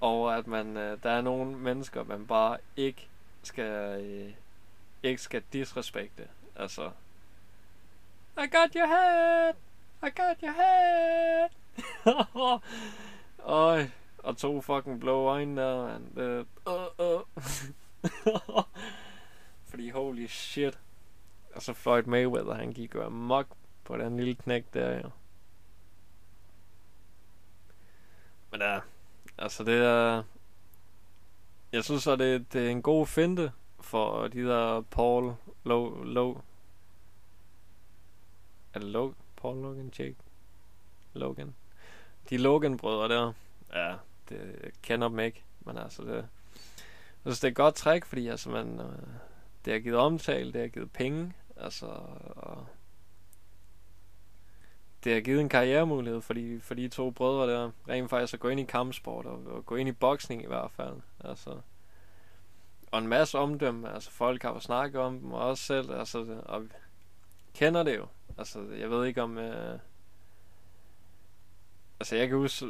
over, 0.00 0.30
at 0.30 0.46
man, 0.46 0.76
øh, 0.76 0.98
der 1.02 1.10
er 1.10 1.20
nogle 1.20 1.56
mennesker, 1.56 2.04
man 2.04 2.26
bare 2.26 2.58
ikke 2.76 3.08
skal, 3.42 4.02
øh, 4.04 4.32
ikke 5.02 5.22
skal 5.22 5.42
disrespekte. 5.52 6.28
Altså, 6.56 6.90
i 8.36 8.46
got 8.46 8.74
your 8.74 8.86
head! 8.86 9.54
I 10.02 10.10
got 10.10 10.42
your 10.42 10.52
head! 10.52 11.50
Øj, 13.44 13.86
og 14.18 14.36
to 14.36 14.60
fucking 14.60 15.00
blå 15.00 15.28
øjne 15.28 15.60
der, 15.60 15.86
man. 15.86 16.46
Uh, 16.66 16.72
uh, 16.72 17.20
uh. 18.56 18.64
Fordi 19.68 19.90
holy 19.90 20.26
shit. 20.26 20.78
Og 21.54 21.62
så 21.62 21.72
Floyd 21.72 22.02
Mayweather, 22.02 22.54
han 22.54 22.72
gik 22.72 22.94
jo 22.94 23.04
amok 23.04 23.46
på 23.84 23.96
den 23.96 24.16
lille 24.16 24.34
knæk 24.34 24.74
der, 24.74 25.00
jo. 25.02 25.10
Men 28.50 28.60
ja, 28.60 28.80
altså 29.38 29.64
det 29.64 29.84
er... 29.84 30.22
Jeg 31.72 31.84
synes 31.84 32.02
så, 32.02 32.16
det, 32.16 32.52
det 32.52 32.66
er 32.66 32.70
en 32.70 32.82
god 32.82 33.06
finte 33.06 33.52
for 33.80 34.28
de 34.28 34.42
der 34.42 34.80
Paul 34.80 35.34
Low, 35.64 36.04
Low, 36.04 36.40
er 38.74 38.78
det 38.78 38.88
Logan? 38.88 39.14
Paul 39.36 39.62
Logan? 39.62 39.92
Jake? 39.98 40.16
Logan? 41.12 41.54
De 42.30 42.36
Logan-brødre 42.36 43.08
der. 43.08 43.32
Ja, 43.72 43.94
det, 44.28 44.58
jeg 44.62 44.70
kender 44.82 45.08
dem 45.08 45.18
ikke. 45.18 45.42
Men 45.60 45.78
altså, 45.78 46.02
det, 46.02 46.14
jeg 46.14 46.24
synes, 47.22 47.40
det 47.40 47.48
er 47.48 47.50
et 47.50 47.56
godt 47.56 47.74
træk, 47.74 48.04
fordi 48.04 48.28
altså, 48.28 48.50
man, 48.50 48.80
øh, 48.80 49.06
det 49.64 49.72
har 49.72 49.80
givet 49.80 49.98
omtale, 49.98 50.52
det 50.52 50.60
har 50.60 50.68
givet 50.68 50.92
penge, 50.92 51.32
altså, 51.56 51.86
og 52.36 52.66
det 55.04 55.14
har 55.14 55.20
givet 55.20 55.40
en 55.40 55.48
karrieremulighed 55.48 56.20
for 56.20 56.34
de, 56.34 56.60
for 56.60 56.74
de 56.74 56.88
to 56.88 57.10
brødre 57.10 57.52
der, 57.52 57.70
rent 57.88 58.10
faktisk 58.10 58.34
at 58.34 58.40
gå 58.40 58.48
ind 58.48 58.60
i 58.60 58.64
kampsport, 58.64 59.26
og, 59.26 59.42
og 59.46 59.66
gå 59.66 59.76
ind 59.76 59.88
i 59.88 59.92
boksning 59.92 60.42
i 60.42 60.46
hvert 60.46 60.70
fald, 60.70 60.96
altså, 61.24 61.60
og 62.90 62.98
en 62.98 63.08
masse 63.08 63.38
omdømme, 63.38 63.94
altså 63.94 64.10
folk 64.10 64.42
har 64.42 64.52
jo 64.52 64.60
snakket 64.60 65.00
om 65.00 65.20
dem, 65.20 65.32
og 65.32 65.40
også 65.40 65.64
selv, 65.64 65.92
altså, 65.92 66.42
og 66.44 66.64
kender 67.54 67.82
det 67.82 67.96
jo, 67.96 68.06
altså, 68.38 68.60
jeg 68.78 68.90
ved 68.90 69.06
ikke 69.06 69.22
om, 69.22 69.38
øh, 69.38 69.78
altså, 72.00 72.16
jeg 72.16 72.28
kan 72.28 72.36
huske, 72.36 72.66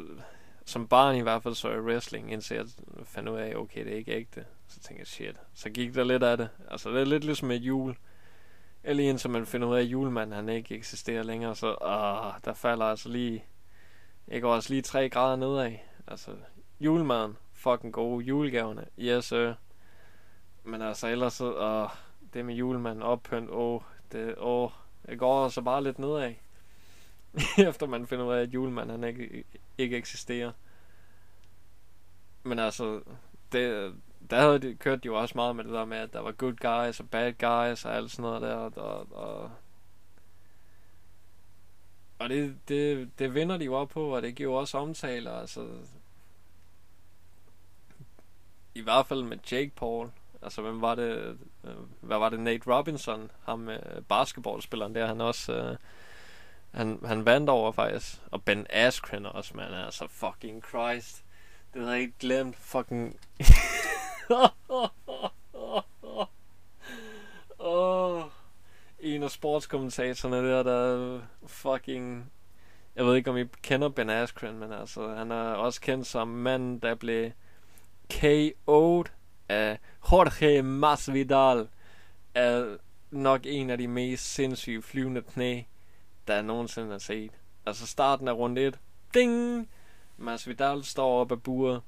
som 0.65 0.89
barn 0.89 1.17
i 1.17 1.21
hvert 1.21 1.43
fald 1.43 1.55
så 1.55 1.71
jeg 1.71 1.83
wrestling, 1.83 2.33
indtil 2.33 2.57
jeg 2.57 2.67
fandt 3.05 3.29
ud 3.29 3.39
af, 3.39 3.55
okay, 3.57 3.85
det 3.85 3.93
er 3.93 3.97
ikke 3.97 4.13
ægte. 4.13 4.45
Så 4.69 4.81
tænkte 4.81 5.01
jeg, 5.01 5.07
shit. 5.07 5.37
Så 5.55 5.71
gik 5.71 5.95
der 5.95 6.05
lidt 6.05 6.23
af 6.23 6.37
det. 6.37 6.49
Altså, 6.71 6.91
det 6.91 7.01
er 7.01 7.05
lidt 7.05 7.25
ligesom 7.25 7.51
et 7.51 7.63
jul. 7.63 7.97
Eller 8.85 9.09
indtil 9.09 9.31
man 9.31 9.47
finder 9.47 9.69
ud 9.69 9.77
af, 9.77 9.81
at 9.81 9.87
julemanden 9.87 10.37
han 10.37 10.49
ikke 10.49 10.75
eksisterer 10.75 11.23
længere, 11.23 11.57
så 11.57 11.77
åh, 11.83 12.33
der 12.45 12.55
falder 12.55 12.85
altså 12.85 13.09
lige, 13.09 13.45
jeg 14.29 14.43
går 14.43 14.55
altså 14.55 14.71
lige 14.71 14.83
3 14.83 15.09
grader 15.09 15.37
nedad. 15.37 15.73
Altså, 16.07 16.31
julemanden, 16.81 17.37
fucking 17.53 17.93
gode, 17.93 18.25
julegaverne, 18.25 18.87
yes 18.99 19.25
sir. 19.25 19.55
Men 20.65 20.83
altså, 20.83 21.09
ellers 21.09 21.33
så, 21.33 21.55
åh, 21.55 21.89
det 22.35 22.45
med 22.45 22.55
julemanden, 22.55 23.03
oppynt, 23.03 23.51
åh, 23.51 23.81
det, 24.13 24.35
åh, 24.39 24.71
det 25.07 25.19
går 25.19 25.49
så 25.49 25.61
bare 25.63 25.83
lidt 25.83 25.99
nedad. 25.99 26.35
efter 27.69 27.87
man 27.87 28.07
finder 28.07 28.25
ud 28.25 28.35
af, 28.35 28.43
at 28.43 28.55
julemanden 28.55 29.03
han 29.03 29.09
ikke, 29.09 29.45
ikke 29.79 29.97
eksisterer. 29.97 30.53
Men 32.43 32.59
altså, 32.59 33.01
det, 33.53 33.95
der 34.31 34.41
havde 34.41 34.59
de, 34.59 34.75
kørt 34.75 35.03
de 35.03 35.07
jo 35.07 35.21
også 35.21 35.33
meget 35.35 35.57
med 35.57 35.65
det 35.65 35.73
der 35.73 35.85
med, 35.85 35.97
at 35.97 36.13
der 36.13 36.21
var 36.21 36.33
good 36.33 36.57
guys 36.57 37.01
og 37.01 37.11
bad 37.11 37.33
guys 37.33 37.85
og 37.85 37.97
alt 37.97 38.11
sådan 38.11 38.23
noget 38.23 38.43
der. 38.43 38.55
Og, 38.55 39.07
og, 39.11 39.51
og 42.19 42.29
det, 42.29 42.57
det, 42.69 43.11
det 43.19 43.35
vinder 43.35 43.57
de 43.57 43.65
jo 43.65 43.75
op 43.75 43.89
på, 43.89 44.17
og 44.17 44.23
det 44.23 44.35
giver 44.35 44.51
jo 44.51 44.57
også 44.57 44.79
omtaler. 44.79 45.33
Altså, 45.33 45.69
I 48.75 48.81
hvert 48.81 49.07
fald 49.07 49.23
med 49.23 49.39
Jake 49.53 49.73
Paul. 49.77 50.11
Altså, 50.43 50.63
hvem 50.63 50.81
var 50.81 50.95
det? 50.95 51.39
Øh, 51.65 51.71
hvad 52.01 52.19
var 52.19 52.29
det? 52.29 52.41
Nate 52.41 52.77
Robinson, 52.77 53.31
ham 53.45 53.69
øh, 53.69 54.03
basketballspilleren 54.09 54.95
der, 54.95 55.07
han 55.07 55.21
også... 55.21 55.53
Øh, 55.53 55.77
han, 56.75 56.99
han 57.05 57.25
vandt 57.25 57.51
over 57.51 57.73
faktisk. 57.73 58.23
Og 58.31 58.43
Ben 58.45 58.67
Askren 58.71 59.27
også, 59.27 59.57
man. 59.57 59.75
Altså, 59.75 60.07
fucking 60.11 60.65
Christ. 60.65 61.25
Det 61.75 61.81
havde 61.81 61.93
jeg 61.93 62.01
ikke 62.01 62.19
glemt. 62.19 62.57
Fucking... 62.57 63.17
oh, 67.59 68.23
en 69.01 69.23
af 69.23 69.31
sportskommentatorerne 69.31 70.49
der, 70.49 70.63
der 70.63 71.21
fucking... 71.47 72.33
Jeg 72.97 73.07
ved 73.07 73.17
ikke, 73.17 73.31
om 73.31 73.37
I 73.37 73.45
kender 73.63 73.89
Ben 73.89 74.11
Askren, 74.11 74.59
men 74.59 74.73
altså, 74.73 75.15
han 75.15 75.31
er 75.31 75.53
også 75.53 75.81
kendt 75.81 76.07
som 76.07 76.29
manden, 76.29 76.79
der 76.79 76.95
blev 76.95 77.31
KO'd 78.13 79.11
af 79.49 79.79
Jorge 80.11 80.63
Masvidal 80.63 81.69
er 82.35 82.77
nok 83.11 83.41
en 83.45 83.71
af 83.71 83.79
de 83.79 83.89
mest 83.89 84.35
sindssyge 84.35 84.83
flyvende 84.83 85.23
knæ 85.23 85.63
der 86.27 86.43
nogensinde 86.43 86.91
har 86.91 86.99
set. 86.99 87.33
Altså 87.67 87.87
starten 87.87 88.29
af 88.29 88.33
runde 88.33 88.67
1. 88.67 88.79
Ding! 89.15 89.69
Masvidal 90.17 90.85
står 90.85 91.21
op 91.21 91.33
af 91.33 91.43
buret. 91.43 91.83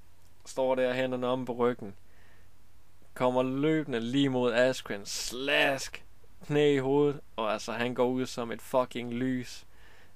Står 0.46 0.74
der 0.74 0.94
hænderne 0.94 1.26
om 1.26 1.44
på 1.44 1.52
ryggen. 1.52 1.94
Kommer 3.14 3.42
løbende 3.42 4.00
lige 4.00 4.28
mod 4.28 4.52
Askren. 4.52 5.06
Slask! 5.06 6.04
Knæ 6.46 6.74
i 6.74 6.78
hovedet. 6.78 7.20
Og 7.36 7.52
altså 7.52 7.72
han 7.72 7.94
går 7.94 8.06
ud 8.06 8.26
som 8.26 8.52
et 8.52 8.62
fucking 8.62 9.14
lys. 9.14 9.64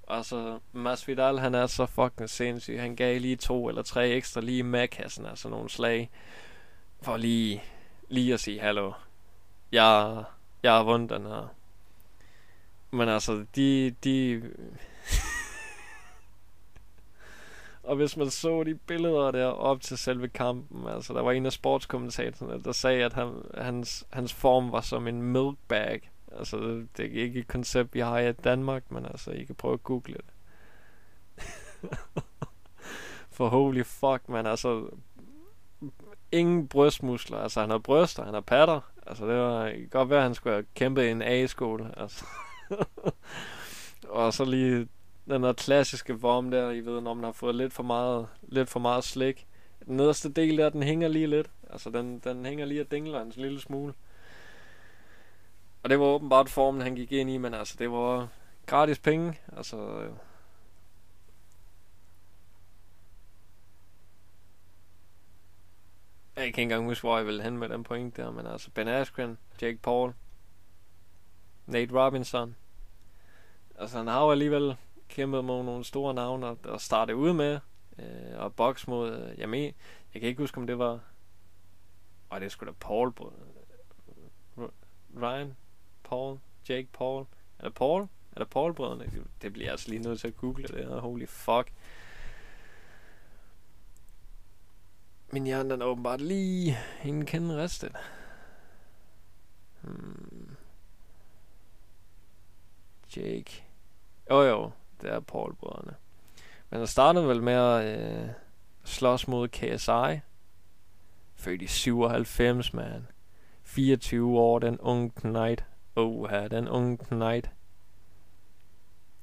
Og 0.03 0.25
så 0.25 0.59
Masvidal 0.73 1.39
han 1.39 1.55
er 1.55 1.67
så 1.67 1.87
fucking 1.87 2.31
sindssyg. 2.31 2.81
Han 2.81 2.97
gav 2.97 3.21
lige 3.21 3.37
to 3.37 3.69
eller 3.69 3.83
tre 3.83 4.09
ekstra 4.09 4.41
lige 4.41 4.59
i 4.59 4.63
madkassen, 4.63 5.27
Altså 5.27 5.49
nogle 5.49 5.71
slag. 5.71 6.11
For 7.03 7.17
lige, 7.17 7.63
lige 8.09 8.35
at 8.35 8.41
sige 8.41 8.61
hallo. 8.61 8.93
Jeg, 9.73 10.25
jeg 10.63 10.73
har 10.73 10.83
vundet 10.83 11.11
den 11.11 11.27
her. 11.27 11.55
Men 12.91 13.09
altså, 13.09 13.45
de... 13.57 13.91
de 14.05 14.43
og 17.89 17.97
hvis 17.97 18.17
man 18.17 18.31
så 18.31 18.65
de 18.65 18.75
billeder 18.75 19.31
der 19.31 19.47
op 19.47 19.81
til 19.81 19.99
selve 19.99 20.29
kampen, 20.29 20.89
altså 20.89 21.15
der 21.15 21.23
var 21.23 21.33
en 21.33 21.47
af 21.47 21.53
sportskommentatorerne, 21.53 22.63
der 22.63 22.73
sagde, 22.73 23.05
at 23.05 23.13
han, 23.13 23.43
hans, 23.59 24.07
hans 24.11 24.35
form 24.35 24.73
var 24.73 24.81
som 24.81 25.07
en 25.09 25.23
milk 25.23 25.59
bag. 25.69 26.11
Altså, 26.39 26.57
det 26.97 27.05
er 27.05 27.23
ikke 27.23 27.41
et 27.41 27.49
koncept, 27.49 27.95
vi 27.95 28.01
har 28.01 28.19
i 28.19 28.33
Danmark, 28.33 28.91
men 28.91 29.07
altså, 29.07 29.31
I 29.31 29.45
kan 29.45 29.55
prøve 29.55 29.75
at 29.75 29.83
google 29.83 30.15
det. 30.15 30.25
For 33.37 33.49
holy 33.49 33.83
fuck, 33.83 34.29
man, 34.29 34.47
altså, 34.47 34.91
ingen 36.33 36.69
brystmuskler. 36.69 37.39
Altså, 37.39 37.61
han 37.61 37.71
har 37.71 37.79
bryster, 37.79 38.25
han 38.25 38.35
har 38.35 38.41
patter. 38.41 38.81
Altså, 39.07 39.27
det 39.27 39.37
var 39.37 39.89
godt 39.91 40.11
være, 40.11 40.19
at 40.19 40.25
han 40.25 40.35
skulle 40.35 40.55
have 40.55 40.67
kæmpet 40.75 41.03
i 41.03 41.11
en 41.11 41.23
A-skole. 41.23 41.95
Altså. 41.97 42.25
og 44.09 44.33
så 44.33 44.45
lige 44.45 44.89
den 45.29 45.43
der 45.43 45.53
klassiske 45.53 46.21
vorm 46.21 46.51
der, 46.51 46.71
I 46.71 46.81
ved, 46.81 47.01
når 47.01 47.15
man 47.15 47.25
har 47.25 47.33
fået 47.33 47.55
lidt 47.55 47.73
for 47.73 47.83
meget, 47.83 48.27
lidt 48.43 48.69
for 48.69 48.81
meget 48.81 49.05
slik. 49.05 49.47
Den 49.87 49.97
nederste 49.97 50.33
del 50.33 50.59
der, 50.59 50.69
den 50.69 50.83
hænger 50.83 51.09
lige 51.09 51.27
lidt. 51.27 51.51
Altså, 51.71 51.91
den, 51.91 52.19
den 52.19 52.47
hænger 52.47 52.67
lige 52.67 52.81
og 52.81 52.91
dingler 52.91 53.21
en 53.21 53.33
lille 53.37 53.61
smule. 53.61 53.95
Og 55.83 55.91
det 55.91 56.01
var 56.01 56.07
åbenbart 56.07 56.49
formen, 56.49 56.81
han 56.81 56.95
gik 56.95 57.13
ind 57.13 57.31
i, 57.31 57.37
men 57.37 57.55
altså, 57.55 57.75
det 57.79 57.91
var 57.91 58.29
gratis 58.67 58.99
penge. 58.99 59.39
Altså, 59.57 59.77
øh, 59.77 60.11
Jeg 66.39 66.45
kan 66.45 66.63
ikke 66.63 66.63
engang 66.63 66.85
huske, 66.85 67.03
hvor 67.03 67.17
jeg 67.17 67.27
ville 67.27 67.43
hen 67.43 67.59
med 67.59 67.69
den 67.69 67.85
point 67.85 68.17
der, 68.17 68.31
men 68.31 68.47
altså 68.47 68.71
Ben 68.71 68.89
Askren, 68.89 69.39
Jake 69.63 69.79
Paul, 69.79 70.13
Nate 71.67 72.05
Robinson. 72.05 72.57
Altså 73.79 73.99
han 73.99 74.07
har 74.07 74.25
jo 74.25 74.31
alligevel 74.31 74.77
kæmpet 75.09 75.45
mod 75.45 75.65
nogle 75.65 75.85
store 75.85 76.15
navne 76.15 76.47
og, 76.47 76.59
og 76.65 76.81
starte 76.81 77.17
ud 77.17 77.33
med. 77.33 77.61
Øh, 77.99 78.39
og 78.39 78.55
boks 78.55 78.89
mod, 78.89 79.13
øh, 79.13 79.39
jeg, 79.39 79.49
men, 79.49 79.63
jeg 80.15 80.21
kan 80.21 80.23
ikke 80.23 80.43
huske 80.43 80.59
om 80.59 80.67
det 80.67 80.79
var, 80.79 81.01
og 82.31 82.41
det 82.41 82.53
skulle 82.53 82.73
da 82.73 82.77
Paul, 82.81 83.13
Ryan, 85.23 85.57
Paul, 86.05 86.39
Jake 86.69 86.89
Paul, 86.93 87.27
er 87.59 87.65
det 87.65 87.75
Paul? 87.75 88.03
Er 88.33 88.39
det 88.39 88.51
Paul 88.51 88.75
brødrene? 88.75 89.11
Det 89.43 89.53
bliver 89.53 89.67
jeg 89.67 89.73
altså 89.73 89.89
lige 89.89 90.03
nødt 90.03 90.21
til 90.21 90.29
at 90.29 90.37
google 90.37 90.69
det 90.69 90.85
her. 90.85 91.01
Holy 91.01 91.27
fuck. 91.27 91.73
Min 95.33 95.45
hjerne 95.45 95.71
den 95.71 95.83
er 95.83 95.87
åbenbart 95.87 96.21
lige 96.21 96.79
en 97.05 97.27
kende 97.27 97.57
restet. 97.57 97.93
Hmm. 99.81 100.57
Jake. 103.17 103.65
Jo 104.31 104.43
jo, 104.43 104.71
det 105.03 105.11
er 105.11 105.21
Paul 105.21 105.55
brødrene. 105.55 105.95
Men 106.71 106.79
han 106.79 106.87
startede 106.87 107.29
vel 107.29 107.43
med 107.43 107.53
at 107.53 108.01
øh, 108.01 108.29
slås 108.85 109.29
mod 109.29 109.49
KSI. 109.49 110.21
Født 111.35 111.63
i 111.63 111.67
97, 111.67 112.75
man. 112.75 113.07
24 113.63 114.39
år, 114.39 114.59
den 114.59 114.79
unge 114.79 115.11
knight. 115.11 115.65
Oh, 115.97 116.31
her, 116.31 116.49
den 116.49 116.69
unge 116.69 116.97
knight. 116.97 117.51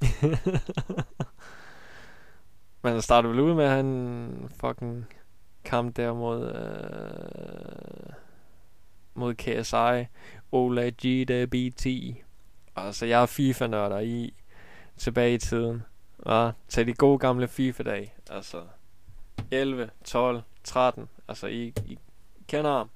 Men 2.81 2.91
han 2.91 3.01
startede 3.01 3.33
vel 3.33 3.39
ud 3.41 3.53
med, 3.53 3.65
at 3.65 3.71
han 3.71 4.49
fucking 4.59 5.07
kamp 5.65 5.97
der 5.97 6.13
mod, 6.13 6.47
øh, 6.55 8.13
mod 9.13 9.33
KSI. 9.33 10.07
Ola 10.51 10.89
G, 10.89 11.25
BT. 11.51 11.85
Altså, 12.75 13.05
jeg 13.05 13.21
er 13.21 13.25
FIFA-nørder 13.25 13.99
i 13.99 14.33
tilbage 14.97 15.33
i 15.33 15.37
tiden. 15.37 15.83
Ja, 16.25 16.51
til 16.67 16.87
de 16.87 16.93
gode 16.93 17.19
gamle 17.19 17.47
FIFA-dage. 17.47 18.13
Altså, 18.29 18.63
11, 19.51 19.89
12, 20.03 20.41
13. 20.63 21.09
Altså, 21.27 21.47
I, 21.47 21.73
I 21.85 21.99
kender 22.47 22.71
ham. 22.71 22.89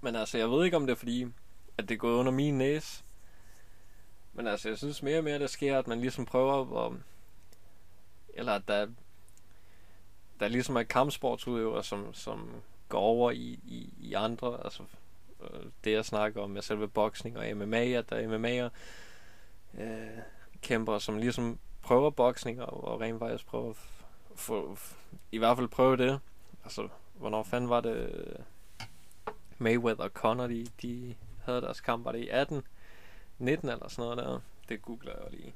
Men 0.00 0.16
altså, 0.16 0.38
jeg 0.38 0.50
ved 0.50 0.64
ikke 0.64 0.76
om 0.76 0.86
det 0.86 0.92
er 0.92 0.98
fordi, 0.98 1.26
at 1.78 1.88
det 1.88 1.94
er 1.94 1.98
gået 1.98 2.14
under 2.14 2.32
min 2.32 2.58
næse. 2.58 3.04
Men 4.32 4.46
altså, 4.46 4.68
jeg 4.68 4.78
synes 4.78 5.02
mere 5.02 5.18
og 5.18 5.24
mere, 5.24 5.38
der 5.38 5.46
sker, 5.46 5.78
at 5.78 5.86
man 5.86 6.00
ligesom 6.00 6.26
prøver 6.26 6.86
at... 6.86 6.92
Eller 8.34 8.52
at 8.52 8.62
der... 8.68 8.86
der 10.40 10.48
ligesom 10.48 10.76
er 10.76 10.82
kampsportsudøvere, 10.82 11.84
som, 11.84 12.14
som 12.14 12.62
går 12.88 13.00
over 13.00 13.30
i, 13.30 13.60
i, 13.64 13.92
i 13.98 14.14
andre, 14.14 14.64
altså 14.64 14.82
øh, 15.42 15.66
det 15.84 15.92
jeg 15.92 16.04
snakker 16.04 16.42
om 16.42 16.50
med 16.50 16.62
selve 16.62 16.88
boksning 16.88 17.38
og 17.38 17.56
MMA, 17.56 17.84
at 17.84 18.10
der 18.10 18.16
er 18.16 18.38
MMA'er, 18.38 18.70
øh, 19.80 20.18
kæmper, 20.62 20.98
som 20.98 21.18
ligesom 21.18 21.58
prøver 21.82 22.10
boksning 22.10 22.62
og, 22.62 22.84
og 22.84 23.00
rent 23.00 23.18
faktisk 23.18 23.46
prøver 23.46 23.70
at 23.70 23.76
få, 24.34 24.78
i 25.32 25.38
hvert 25.38 25.56
fald 25.56 25.68
prøve 25.68 25.96
det. 25.96 26.20
Altså, 26.64 26.88
hvornår 27.14 27.42
fanden 27.42 27.70
var 27.70 27.80
det 27.80 28.36
Mayweather 29.60 30.04
og 30.04 30.10
Conor, 30.10 30.46
de, 30.46 30.66
de 30.82 31.14
havde 31.44 31.60
deres 31.60 31.80
kamp, 31.80 32.04
var 32.04 32.12
det 32.12 32.18
i 32.18 32.28
18, 32.28 32.62
19 33.38 33.68
eller 33.68 33.88
sådan 33.88 34.02
noget 34.02 34.18
der. 34.18 34.40
Det 34.68 34.82
googler 34.82 35.12
jeg 35.22 35.30
lige. 35.30 35.54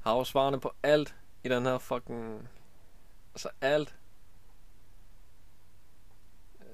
Har 0.00 0.16
jo 0.16 0.24
svarene 0.24 0.60
på 0.60 0.72
alt 0.82 1.16
i 1.44 1.48
den 1.48 1.66
her 1.66 1.78
fucking... 1.78 2.48
Altså 3.34 3.48
alt. 3.60 3.96
Øh. 6.60 6.66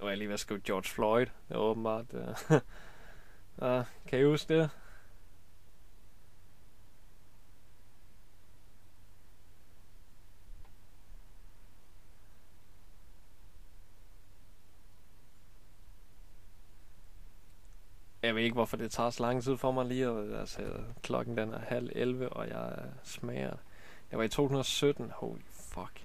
Nu 0.00 0.04
er 0.04 0.08
jeg 0.08 0.18
lige 0.18 0.28
ved 0.28 0.34
at 0.34 0.40
skrive 0.40 0.60
George 0.64 0.88
Floyd. 0.88 1.26
Det 1.48 1.54
er 1.54 1.58
åbenbart... 1.58 2.06
Uh, 2.12 2.56
uh, 3.56 3.84
kan 4.08 4.20
I 4.20 4.24
huske 4.24 4.54
det? 4.54 4.70
Jeg 18.30 18.36
ved 18.36 18.42
ikke, 18.42 18.54
hvorfor 18.54 18.76
det 18.76 18.90
tager 18.90 19.10
så 19.10 19.22
lang 19.22 19.42
tid 19.42 19.56
for 19.56 19.72
mig 19.72 19.86
lige. 19.86 20.06
At, 20.06 20.40
altså, 20.40 20.62
klokken 21.02 21.36
den 21.36 21.54
er 21.54 21.58
halv 21.58 21.90
11, 21.94 22.28
og 22.28 22.48
jeg 22.48 22.78
smager. 23.02 23.56
Jeg 24.10 24.18
var 24.18 24.24
i 24.24 24.28
2017. 24.28 25.10
Holy 25.14 25.40
fuck. 25.50 26.02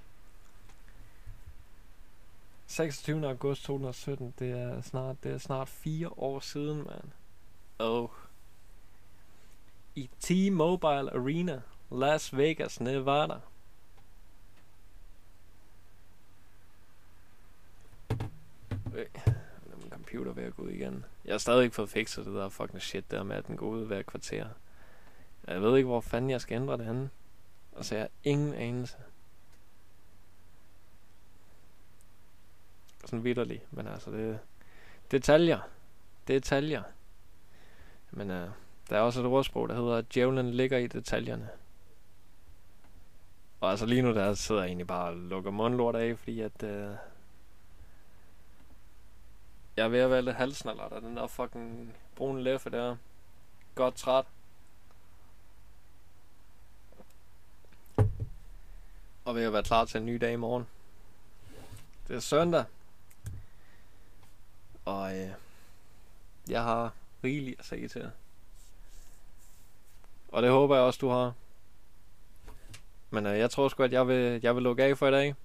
26. 2.68 3.28
august 3.28 3.64
2017. 3.64 4.34
Det 4.40 4.52
er 4.52 4.82
snart, 4.82 5.24
det 5.24 5.32
er 5.32 5.38
snart 5.38 5.70
fire 5.70 6.10
år 6.18 6.40
siden, 6.40 6.78
man. 6.78 7.14
Oh. 7.80 8.10
I 9.96 10.10
T-Mobile 10.20 11.16
Arena, 11.16 11.62
Las 11.92 12.38
Vegas, 12.38 12.80
Nevada. 12.82 13.36
Øh 18.96 19.35
computer 20.16 20.42
ved 20.42 20.44
at 20.44 20.56
gå 20.56 20.64
ud 20.64 20.70
igen. 20.70 21.06
Jeg 21.26 21.34
har 21.34 21.38
stadig 21.38 21.64
ikke 21.64 21.76
fået 21.76 21.90
fikset 21.90 22.26
det 22.26 22.34
der 22.34 22.50
fucking 22.50 22.82
shit 22.82 23.12
der 23.12 23.24
med, 23.24 23.36
at 23.36 23.48
den 23.48 23.58
går 23.58 23.68
ud 23.68 23.86
hver 23.86 24.02
kvarter. 24.02 24.48
Jeg 25.48 25.62
ved 25.62 25.78
ikke, 25.78 25.88
hvor 25.88 26.02
fanden 26.02 26.30
jeg 26.30 26.42
skal 26.42 26.56
ændre 26.56 26.78
det 26.78 26.86
henne. 26.86 27.10
Altså, 27.76 27.96
jeg 27.96 28.02
har 28.02 28.10
ingen 28.24 28.54
anelse. 28.54 28.98
Sådan 33.06 33.24
vidderlig, 33.24 33.66
men 33.72 33.88
altså, 33.88 34.12
det 34.12 34.40
detaljer. 35.12 35.60
Detaljer. 36.28 36.84
Men 38.12 38.30
uh, 38.30 38.50
der 38.90 38.98
er 38.98 39.00
også 39.00 39.20
et 39.20 39.26
ordsprog, 39.26 39.70
der 39.70 39.76
hedder, 39.76 39.96
at 39.96 40.14
djævlen 40.14 40.52
ligger 40.52 40.78
i 40.78 40.88
detaljerne. 40.88 41.50
Og 43.62 43.72
altså 43.72 43.86
lige 43.86 44.02
nu, 44.02 44.14
der 44.14 44.34
sidder 44.34 44.62
jeg 44.62 44.68
egentlig 44.68 44.88
bare 44.88 45.10
og 45.10 45.16
lukker 45.16 45.52
mundlort 45.52 45.96
af, 45.96 46.18
fordi 46.18 46.42
at... 46.42 46.64
Uh, 46.64 46.96
jeg 49.78 49.84
er 49.84 49.88
ved 49.88 50.00
at 50.00 50.10
være 50.10 50.22
lidt 50.22 50.36
halsnallert 50.36 50.92
af 50.92 51.02
den 51.02 51.18
der 51.18 51.28
fucking 51.28 51.96
brune 52.16 52.44
læffe 52.44 52.70
der. 52.70 52.96
Godt 53.76 53.96
træt. 53.96 54.26
Og 59.26 59.36
ved 59.36 59.44
at 59.44 59.54
være 59.54 59.64
klar 59.64 59.86
til 59.86 59.98
en 60.00 60.06
ny 60.06 60.16
dag 60.16 60.34
i 60.34 60.36
morgen. 60.36 60.68
Det 62.08 62.16
er 62.16 62.20
søndag. 62.20 62.66
Og 64.86 65.18
øh, 65.18 65.30
jeg 66.50 66.64
har 66.64 66.94
rigeligt 67.24 67.60
at 67.60 67.66
sige 67.66 67.88
til 67.88 68.12
Og 70.28 70.44
det 70.44 70.52
håber 70.52 70.76
jeg 70.76 70.84
også, 70.84 70.98
du 71.02 71.10
har. 71.10 71.34
Men 73.10 73.26
øh, 73.26 73.40
jeg 73.40 73.52
tror 73.52 73.68
sgu, 73.68 73.84
at 73.84 73.92
jeg 73.92 74.08
vil, 74.08 74.40
jeg 74.44 74.56
vil 74.56 74.64
lukke 74.64 74.84
af 74.84 74.98
for 74.98 75.08
i 75.08 75.12
dag. 75.12 75.36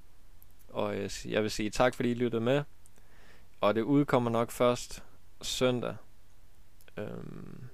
Og 0.68 0.96
øh, 0.96 1.10
jeg 1.24 1.42
vil 1.42 1.50
sige 1.50 1.70
tak, 1.70 1.94
fordi 1.94 2.10
I 2.10 2.14
lyttede 2.14 2.42
med. 2.42 2.64
Og 3.60 3.74
det 3.74 3.82
udkommer 3.82 4.30
nok 4.30 4.50
først 4.50 5.04
søndag. 5.42 5.96
Øhm, 6.96 7.64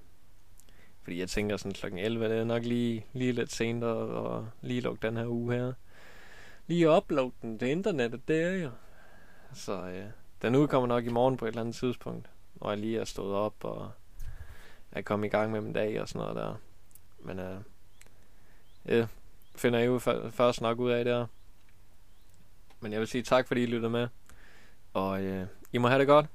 fordi 1.03 1.19
jeg 1.19 1.29
tænker 1.29 1.57
sådan 1.57 1.73
klokken 1.73 1.99
11, 2.01 2.29
det 2.29 2.39
er 2.39 2.45
nok 2.45 2.65
lige, 2.65 3.07
lige 3.13 3.33
lidt 3.33 3.53
sent 3.53 3.85
og, 3.85 4.09
og 4.09 4.49
lige 4.61 4.81
lukke 4.81 5.07
den 5.07 5.17
her 5.17 5.27
uge 5.27 5.55
her. 5.55 5.73
Lige 6.67 6.91
uploade 6.91 7.33
den 7.43 7.59
til 7.59 7.69
internettet, 7.69 8.29
det 8.29 8.43
er 8.43 8.53
jo. 8.53 8.71
Så 9.55 9.73
øh, 9.73 10.07
den 10.43 10.55
udkommer 10.55 10.87
nok 10.87 11.05
i 11.05 11.09
morgen 11.09 11.37
på 11.37 11.45
et 11.45 11.49
eller 11.49 11.61
andet 11.61 11.75
tidspunkt. 11.75 12.31
Når 12.55 12.71
jeg 12.71 12.79
lige 12.79 13.01
er 13.01 13.05
stået 13.05 13.35
op 13.35 13.65
og 13.65 13.91
er 14.93 15.03
kommet 15.03 15.27
i 15.27 15.31
gang 15.31 15.53
med 15.53 15.61
min 15.61 15.73
dag 15.73 16.01
og 16.01 16.09
sådan 16.09 16.21
noget 16.21 16.37
der. 16.37 16.55
Men 17.19 17.39
øh, 17.39 17.61
øh 18.85 19.07
finder 19.57 19.79
jeg 19.79 19.87
jo 19.87 19.99
først 20.31 20.61
nok 20.61 20.79
ud 20.79 20.91
af 20.91 21.05
der. 21.05 21.27
Men 22.81 22.93
jeg 22.93 23.01
vil 23.01 23.09
sige 23.09 23.23
tak, 23.23 23.49
fordi 23.49 23.63
I 23.63 23.67
lyttede 23.67 23.91
med. 23.91 24.09
Og 24.97 25.23
øh, 25.23 25.47
I 25.73 25.79
må 25.79 25.89
have 25.89 26.01
det 26.01 26.07
godt. 26.07 26.27